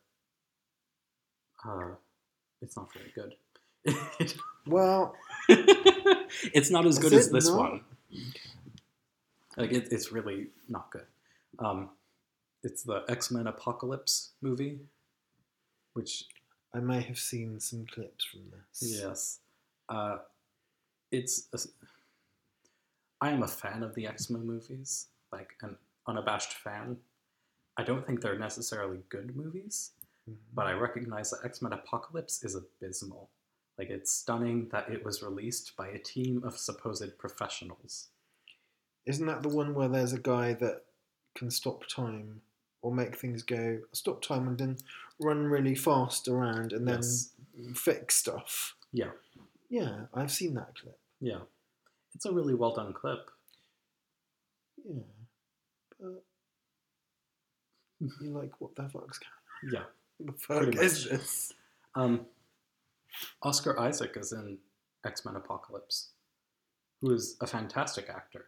uh, 1.67 1.91
it's 2.61 2.77
not 2.77 2.89
very 2.93 3.11
good. 3.13 3.35
Well, 4.69 5.15
it's 5.49 6.69
not 6.69 6.85
as 6.85 6.99
good 6.99 7.13
as 7.13 7.29
this 7.31 7.47
not? 7.47 7.57
one. 7.57 7.81
Like 9.57 9.71
it, 9.71 9.87
it's 9.91 10.11
really 10.11 10.47
not 10.67 10.91
good. 10.91 11.05
Um, 11.59 11.89
it's 12.63 12.83
the 12.83 13.03
X 13.09 13.31
Men 13.31 13.47
Apocalypse 13.47 14.31
movie, 14.41 14.79
which 15.93 16.25
I 16.73 16.79
may 16.79 17.01
have 17.01 17.17
seen 17.19 17.59
some 17.59 17.85
clips 17.93 18.23
from 18.25 18.41
this. 18.51 18.99
yes, 19.01 19.39
uh, 19.89 20.17
it's. 21.11 21.47
A, 21.53 21.57
I 23.21 23.31
am 23.31 23.43
a 23.43 23.47
fan 23.47 23.83
of 23.83 23.95
the 23.95 24.07
X 24.07 24.29
Men 24.29 24.45
movies, 24.45 25.07
like 25.31 25.49
an 25.61 25.75
unabashed 26.07 26.53
fan. 26.53 26.97
I 27.75 27.83
don't 27.83 28.05
think 28.05 28.21
they're 28.21 28.37
necessarily 28.39 28.99
good 29.09 29.35
movies, 29.35 29.91
Mhm. 30.29 30.35
but 30.53 30.67
I 30.67 30.73
recognize 30.73 31.31
that 31.31 31.39
X 31.43 31.61
Men 31.61 31.73
Apocalypse 31.73 32.43
is 32.43 32.55
abysmal. 32.55 33.29
Like 33.79 33.89
it's 33.89 34.11
stunning 34.11 34.67
that 34.73 34.89
it 34.89 35.05
was 35.05 35.23
released 35.23 35.75
by 35.77 35.87
a 35.87 35.97
team 35.97 36.43
of 36.45 36.57
supposed 36.57 37.17
professionals. 37.17 38.07
Isn't 39.05 39.25
that 39.27 39.41
the 39.41 39.47
one 39.49 39.73
where 39.73 39.87
there's 39.87 40.11
a 40.11 40.19
guy 40.19 40.53
that 40.55 40.81
can 41.33 41.49
stop 41.49 41.87
time 41.87 42.41
or 42.81 42.93
make 42.93 43.15
things 43.15 43.41
go 43.41 43.79
stop 43.93 44.21
time 44.21 44.49
and 44.49 44.57
then 44.57 44.77
run 45.21 45.45
really 45.47 45.75
fast 45.75 46.27
around 46.27 46.73
and 46.73 46.85
then 46.85 46.97
Yes. 46.97 47.31
fix 47.73 48.17
stuff? 48.17 48.75
Yeah, 48.91 49.11
Yeah, 49.69 50.07
I've 50.13 50.31
seen 50.31 50.55
that 50.55 50.75
clip. 50.77 50.99
yeah, 51.21 51.39
it's 52.13 52.25
a 52.25 52.33
really 52.33 52.55
well 52.55 52.73
done 52.75 52.91
clip. 52.91 53.29
Yeah, 54.83 55.03
but 55.99 56.23
you're 58.21 58.33
like, 58.41 58.59
what 58.59 58.75
the 58.75 58.83
fuck's 58.89 59.19
going 59.19 59.31
on? 59.63 59.71
Yeah. 59.71 59.83
the 60.19 60.33
fuck 60.33 60.75
is 60.75 61.09
this? 61.09 61.53
Um, 61.95 62.25
Oscar 63.43 63.79
Isaac 63.79 64.15
is 64.17 64.31
in 64.31 64.57
X 65.05 65.25
Men 65.25 65.35
Apocalypse, 65.35 66.09
who 67.01 67.11
is 67.13 67.37
a 67.41 67.47
fantastic 67.47 68.09
actor. 68.09 68.45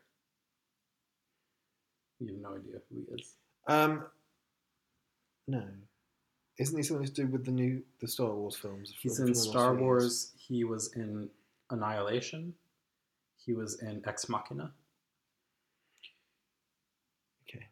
You 2.20 2.34
have 2.34 2.42
no 2.42 2.50
idea 2.56 2.80
who 2.90 2.98
he 2.98 3.22
is. 3.22 3.36
Um, 3.68 4.06
no, 5.48 5.64
isn't 6.58 6.78
he 6.78 6.84
something 6.84 7.08
to 7.08 7.14
do 7.14 7.28
with 7.28 7.46
the 7.46 7.52
new 7.52 7.82
the 8.00 8.08
Star 8.08 8.34
Wars 8.34 8.56
films? 8.56 8.94
He's 9.00 9.20
in 9.20 9.34
Star? 9.34 9.74
Wars. 9.76 10.34
He 10.38 10.64
was 10.64 10.94
in 10.96 11.30
Annihilation. 11.70 12.54
He 13.44 13.54
was 13.54 13.82
in 13.82 14.04
Ex 14.06 14.30
Machina. 14.30 14.72
Okay, 17.50 17.66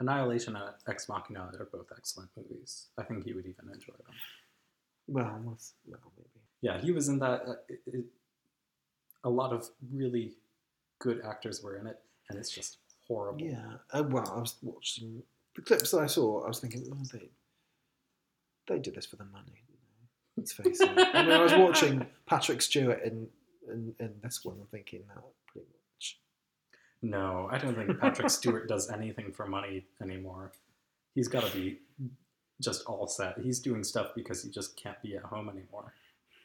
Annihilation 0.00 0.56
and 0.56 0.74
Ex 0.88 1.08
Machina 1.08 1.50
are 1.58 1.68
both 1.72 1.86
excellent 1.96 2.30
movies. 2.36 2.88
I 2.98 3.04
think 3.04 3.26
you 3.26 3.36
would 3.36 3.46
even 3.46 3.72
enjoy 3.72 3.94
them. 4.04 4.14
Well, 5.06 5.40
what's- 5.44 5.74
well, 5.86 6.00
maybe. 6.16 6.28
Yeah, 6.60 6.80
he 6.80 6.92
was 6.92 7.08
in 7.08 7.18
that. 7.18 7.42
Uh, 7.46 7.54
it, 7.68 7.80
it, 7.86 8.04
a 9.24 9.30
lot 9.30 9.52
of 9.52 9.68
really 9.92 10.32
good 10.98 11.20
actors 11.24 11.62
were 11.62 11.76
in 11.76 11.86
it, 11.86 11.98
and 12.28 12.38
it's 12.38 12.50
just 12.50 12.78
horrible. 13.06 13.40
Yeah. 13.44 13.74
Uh, 13.92 14.02
well, 14.08 14.30
I 14.34 14.40
was 14.40 14.56
watching 14.62 15.22
the 15.56 15.62
clips 15.62 15.90
that 15.90 15.98
I 16.00 16.06
saw. 16.06 16.42
I 16.44 16.48
was 16.48 16.60
thinking, 16.60 16.86
oh, 16.90 17.04
they 17.12 17.28
they 18.66 18.78
did 18.78 18.94
this 18.94 19.06
for 19.06 19.16
the 19.16 19.24
money. 19.24 19.62
Let's 20.36 20.52
face 20.52 20.80
it. 20.80 20.88
I 21.14 21.22
mean, 21.22 21.32
I 21.32 21.42
was 21.42 21.52
watching 21.54 22.06
Patrick 22.26 22.62
Stewart 22.62 23.02
in 23.04 23.28
in, 23.70 23.94
in 24.00 24.14
this 24.22 24.44
one. 24.44 24.56
I'm 24.60 24.66
thinking 24.68 25.02
that 25.08 25.22
pretty 25.46 25.68
much. 25.96 26.18
No, 27.02 27.48
I 27.50 27.58
don't 27.58 27.74
think 27.74 27.98
Patrick 28.00 28.30
Stewart 28.30 28.68
does 28.68 28.90
anything 28.90 29.32
for 29.32 29.46
money 29.46 29.84
anymore. 30.02 30.52
He's 31.14 31.28
got 31.28 31.44
to 31.44 31.54
be 31.56 31.78
just 32.60 32.84
all 32.86 33.06
set. 33.06 33.38
He's 33.38 33.60
doing 33.60 33.84
stuff 33.84 34.08
because 34.14 34.42
he 34.42 34.50
just 34.50 34.76
can't 34.76 35.00
be 35.02 35.16
at 35.16 35.22
home 35.22 35.48
anymore. 35.48 35.92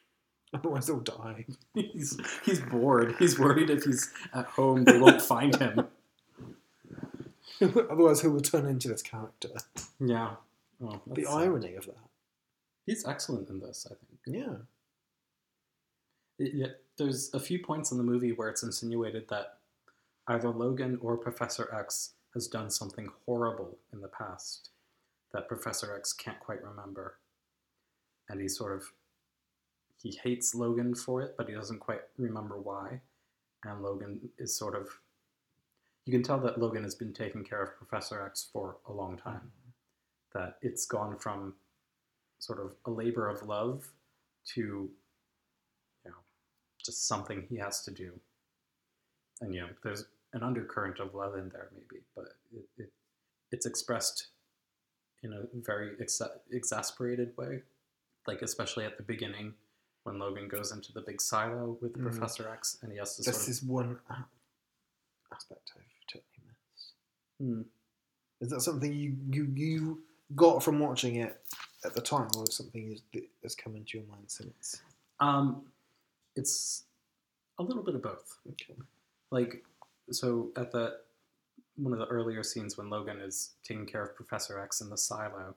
Otherwise, 0.54 0.86
he'll 0.88 1.00
die. 1.00 1.44
He's 1.74 2.18
he's 2.44 2.60
bored. 2.60 3.14
He's 3.20 3.38
worried 3.38 3.70
if 3.70 3.84
he's 3.84 4.12
at 4.34 4.46
home 4.46 4.82
they 4.82 4.98
won't 4.98 5.22
find 5.22 5.54
him. 5.54 5.86
Otherwise, 7.62 8.20
who 8.20 8.32
will 8.32 8.40
turn 8.40 8.66
into 8.66 8.88
this 8.88 9.02
character? 9.02 9.50
Yeah. 10.00 10.32
Oh, 10.82 11.00
The 11.06 11.26
irony 11.26 11.74
of 11.76 11.86
that. 11.86 12.08
He's 12.84 13.06
excellent 13.06 13.48
in 13.48 13.60
this, 13.60 13.86
I 13.88 13.94
think. 13.94 14.38
Yeah. 14.38 14.56
It, 16.40 16.54
yet 16.54 16.80
there's 16.96 17.32
a 17.32 17.38
few 17.38 17.60
points 17.60 17.92
in 17.92 17.98
the 17.98 18.04
movie 18.04 18.32
where 18.32 18.48
it's 18.48 18.64
insinuated 18.64 19.28
that 19.28 19.58
either 20.26 20.48
Logan 20.48 20.98
or 21.00 21.16
Professor 21.16 21.72
X 21.72 22.14
has 22.34 22.48
done 22.48 22.70
something 22.70 23.08
horrible 23.24 23.78
in 23.92 24.00
the 24.00 24.08
past 24.08 24.70
that 25.32 25.48
Professor 25.48 25.94
X 25.94 26.12
can't 26.12 26.40
quite 26.40 26.62
remember. 26.62 27.18
And 28.28 28.40
he 28.40 28.48
sort 28.48 28.76
of 28.76 28.84
he 30.02 30.18
hates 30.22 30.54
Logan 30.54 30.94
for 30.94 31.20
it, 31.20 31.34
but 31.36 31.48
he 31.48 31.54
doesn't 31.54 31.80
quite 31.80 32.02
remember 32.16 32.60
why. 32.60 33.00
And 33.64 33.82
Logan 33.82 34.30
is 34.38 34.56
sort 34.56 34.74
of 34.74 34.88
you 36.06 36.12
can 36.12 36.22
tell 36.22 36.40
that 36.40 36.58
Logan 36.58 36.82
has 36.82 36.94
been 36.94 37.12
taking 37.12 37.44
care 37.44 37.62
of 37.62 37.76
Professor 37.76 38.24
X 38.24 38.48
for 38.52 38.78
a 38.88 38.92
long 38.92 39.16
time. 39.16 39.52
That 40.32 40.56
it's 40.62 40.86
gone 40.86 41.18
from 41.18 41.54
sort 42.40 42.58
of 42.58 42.74
a 42.86 42.90
labor 42.90 43.28
of 43.28 43.42
love 43.42 43.86
to 44.54 44.60
you 46.04 46.10
know 46.10 46.16
just 46.84 47.06
something 47.06 47.46
he 47.48 47.56
has 47.56 47.82
to 47.84 47.90
do 47.90 48.12
and 49.40 49.54
you 49.54 49.60
know 49.60 49.68
there's 49.84 50.06
an 50.32 50.42
undercurrent 50.42 50.98
of 50.98 51.14
love 51.14 51.34
in 51.36 51.50
there 51.50 51.68
maybe 51.74 52.02
but 52.16 52.24
it, 52.52 52.64
it 52.78 52.92
it's 53.52 53.66
expressed 53.66 54.28
in 55.22 55.32
a 55.32 55.42
very 55.54 55.90
exa- 55.96 56.38
exasperated 56.50 57.36
way 57.36 57.62
like 58.26 58.42
especially 58.42 58.84
at 58.84 58.96
the 58.96 59.02
beginning 59.02 59.54
when 60.04 60.18
logan 60.18 60.48
goes 60.48 60.72
into 60.72 60.92
the 60.92 61.00
big 61.02 61.20
silo 61.20 61.76
with 61.80 61.92
Mhm. 61.94 62.02
professor 62.02 62.48
x 62.48 62.78
and 62.82 62.90
he 62.92 62.98
has 62.98 63.16
to 63.16 63.22
This 63.22 63.36
sort 63.36 63.44
of 63.44 63.50
is 63.50 63.62
one 63.62 63.98
aspect 65.32 65.72
I've 65.76 66.06
totally 66.06 66.42
missed. 66.46 66.92
Hmm. 67.38 67.62
Is 68.40 68.50
that 68.50 68.60
something 68.62 68.92
you, 68.92 69.16
you 69.30 69.44
you 69.54 70.02
got 70.34 70.62
from 70.62 70.78
watching 70.80 71.16
it 71.16 71.40
at 71.84 71.94
the 71.94 72.00
time, 72.00 72.28
or 72.36 72.46
something 72.50 72.98
that 73.12 73.24
has 73.42 73.54
come 73.54 73.74
into 73.76 73.98
your 73.98 74.06
mind 74.08 74.24
since? 74.30 74.82
um 75.20 75.70
it's 76.36 76.84
a 77.58 77.62
little 77.62 77.82
bit 77.82 77.94
of 77.94 78.02
both 78.02 78.38
Okay. 78.52 78.74
like 79.30 79.64
so 80.10 80.50
at 80.56 80.72
the 80.72 81.00
one 81.82 81.92
of 81.92 81.98
the 81.98 82.06
earlier 82.06 82.42
scenes 82.42 82.76
when 82.76 82.90
Logan 82.90 83.18
is 83.20 83.50
taking 83.64 83.86
care 83.86 84.02
of 84.02 84.14
Professor 84.14 84.60
X 84.60 84.80
in 84.80 84.90
the 84.90 84.96
silo, 84.96 85.54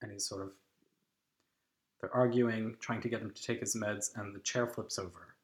and 0.00 0.12
he's 0.12 0.26
sort 0.26 0.42
of 0.42 0.52
they're 2.00 2.14
arguing, 2.14 2.76
trying 2.80 3.00
to 3.02 3.08
get 3.08 3.22
him 3.22 3.30
to 3.30 3.42
take 3.42 3.60
his 3.60 3.76
meds, 3.76 4.10
and 4.16 4.34
the 4.34 4.40
chair 4.40 4.66
flips 4.66 4.98
over. 4.98 5.36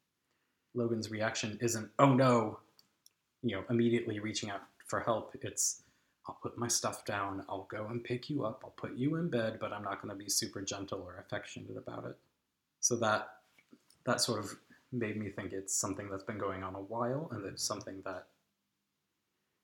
Logan's 0.73 1.09
reaction 1.09 1.57
isn't 1.61 1.89
"Oh 1.99 2.13
no," 2.13 2.59
you 3.41 3.55
know, 3.55 3.63
immediately 3.69 4.19
reaching 4.19 4.49
out 4.49 4.61
for 4.85 4.99
help. 4.99 5.35
It's 5.41 5.83
I'll 6.27 6.37
put 6.41 6.57
my 6.57 6.67
stuff 6.67 7.05
down, 7.05 7.43
I'll 7.49 7.67
go 7.71 7.87
and 7.87 8.03
pick 8.03 8.29
you 8.29 8.45
up, 8.45 8.61
I'll 8.63 8.75
put 8.77 8.95
you 8.95 9.15
in 9.15 9.29
bed, 9.29 9.57
but 9.59 9.73
I'm 9.73 9.83
not 9.83 10.01
going 10.01 10.15
to 10.15 10.23
be 10.23 10.29
super 10.29 10.61
gentle 10.61 11.01
or 11.01 11.17
affectionate 11.17 11.75
about 11.75 12.05
it. 12.05 12.17
So 12.81 12.95
that 12.97 13.29
that 14.05 14.21
sort 14.21 14.39
of 14.39 14.55
made 14.91 15.17
me 15.17 15.29
think 15.29 15.53
it's 15.53 15.75
something 15.75 16.09
that's 16.09 16.23
been 16.23 16.37
going 16.37 16.63
on 16.63 16.75
a 16.75 16.81
while 16.81 17.29
and 17.31 17.45
it's 17.45 17.63
something 17.63 18.01
that 18.05 18.27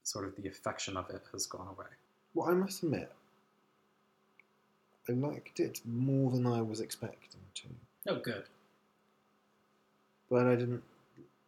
sort 0.06 0.26
of 0.26 0.36
the 0.36 0.48
affection 0.48 0.96
of 0.96 1.10
it 1.10 1.22
has 1.32 1.46
gone 1.48 1.68
away. 1.68 1.88
Well, 2.34 2.50
I 2.50 2.54
must 2.54 2.84
admit, 2.84 3.12
I 5.10 5.14
liked 5.14 5.60
it 5.60 5.82
more 5.86 6.32
than 6.32 6.46
I 6.46 6.62
was 6.62 6.80
expecting 6.80 7.42
to, 7.56 7.68
Oh, 8.08 8.20
good. 8.20 8.44
but 10.30 10.46
I 10.46 10.56
didn't. 10.56 10.84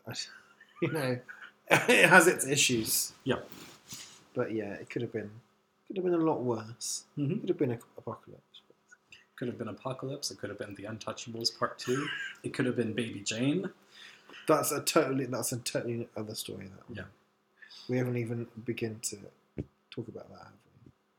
I, 0.08 0.14
you 0.82 0.92
know, 0.92 1.20
it 1.72 2.10
has 2.10 2.28
its 2.28 2.46
issues. 2.48 3.14
Yeah. 3.24 3.40
But 4.34 4.52
yeah, 4.54 4.74
it 4.74 4.90
could 4.90 5.02
have 5.04 5.14
been 5.14 5.30
could 5.88 5.98
have 5.98 6.06
been 6.06 6.14
a 6.16 6.18
lot 6.18 6.42
worse. 6.42 7.06
Mm-hmm. 7.18 7.40
Could 7.40 7.50
have 7.50 7.58
been 7.58 7.72
a 7.72 7.80
apocalypse. 7.98 8.42
Could 9.38 9.48
have 9.50 9.58
been 9.60 9.68
Apocalypse. 9.68 10.32
It 10.32 10.40
could 10.40 10.50
have 10.50 10.58
been 10.58 10.74
The 10.74 10.86
Untouchables 10.86 11.56
Part 11.60 11.78
Two. 11.78 12.08
It 12.42 12.56
could 12.56 12.66
have 12.66 12.76
been 12.76 12.94
Baby 12.94 13.20
Jane. 13.20 13.70
That's 14.48 14.72
a 14.72 14.82
totally 14.82 15.26
that's 15.28 15.52
a 15.52 15.58
totally 15.58 16.08
other 16.18 16.34
story. 16.34 16.66
That 16.76 16.90
one. 16.90 16.98
Yeah. 16.98 17.04
We 17.90 17.98
haven't 17.98 18.18
even 18.18 18.48
begin 18.66 19.00
to 19.04 19.18
talk 19.92 20.08
about 20.08 20.30
that, 20.30 20.40
have 20.40 20.54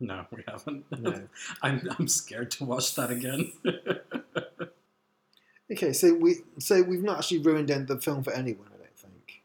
we? 0.01 0.07
No, 0.07 0.27
we 0.31 0.43
haven't. 0.47 0.85
No. 1.01 1.23
I'm 1.63 1.89
I'm 1.99 2.09
scared 2.09 2.51
to 2.53 2.65
watch 2.65 2.95
that 2.97 3.11
again. 3.11 3.53
okay, 5.73 5.93
so 5.93 6.15
we 6.15 6.37
so 6.59 6.83
we've 6.83 7.03
not 7.03 7.19
actually 7.19 7.39
ruined 7.41 7.69
the 7.69 7.99
film 8.01 8.23
for 8.23 8.33
anyone. 8.33 8.69
I 8.75 8.79
don't 8.79 8.97
think 8.97 9.43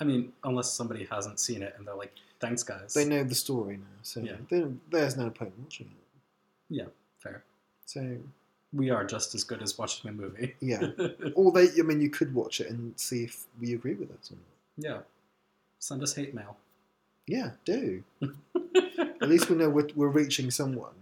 I 0.00 0.04
mean, 0.04 0.32
unless 0.44 0.72
somebody 0.72 1.06
hasn't 1.10 1.40
seen 1.40 1.62
it 1.62 1.74
and 1.78 1.86
they're 1.86 1.94
like, 1.94 2.12
"Thanks, 2.40 2.62
guys." 2.62 2.94
they 2.94 3.04
know 3.04 3.24
the 3.24 3.34
story 3.34 3.76
now, 3.76 3.86
so 4.02 4.20
Yeah. 4.20 4.36
they- 4.50 4.72
there's 4.90 5.16
no 5.16 5.30
point 5.30 5.54
in 5.56 5.62
watching 5.64 5.86
it. 5.86 5.92
Yeah, 6.68 6.86
fair. 7.18 7.44
So 7.86 8.18
We 8.72 8.90
are 8.90 9.04
just 9.04 9.34
as 9.34 9.44
good 9.44 9.62
as 9.62 9.76
watching 9.78 10.10
a 10.10 10.12
movie. 10.12 10.54
yeah, 10.60 10.90
or 11.34 11.52
they 11.52 11.68
I 11.78 11.82
mean 11.82 12.00
you 12.00 12.10
could 12.10 12.34
watch 12.34 12.60
it 12.60 12.70
and 12.70 12.98
see 12.98 13.24
if 13.24 13.46
we 13.60 13.74
agree 13.74 13.94
with 13.94 14.10
it 14.10 14.30
or 14.30 14.36
not. 14.36 14.44
yeah. 14.76 15.00
Send 15.82 16.00
us 16.04 16.14
hate 16.14 16.32
mail. 16.32 16.56
Yeah, 17.26 17.50
do. 17.64 18.04
At 19.20 19.28
least 19.28 19.50
we 19.50 19.56
know 19.56 19.68
we're, 19.68 19.88
we're 19.96 20.06
reaching 20.06 20.48
someone. 20.52 21.01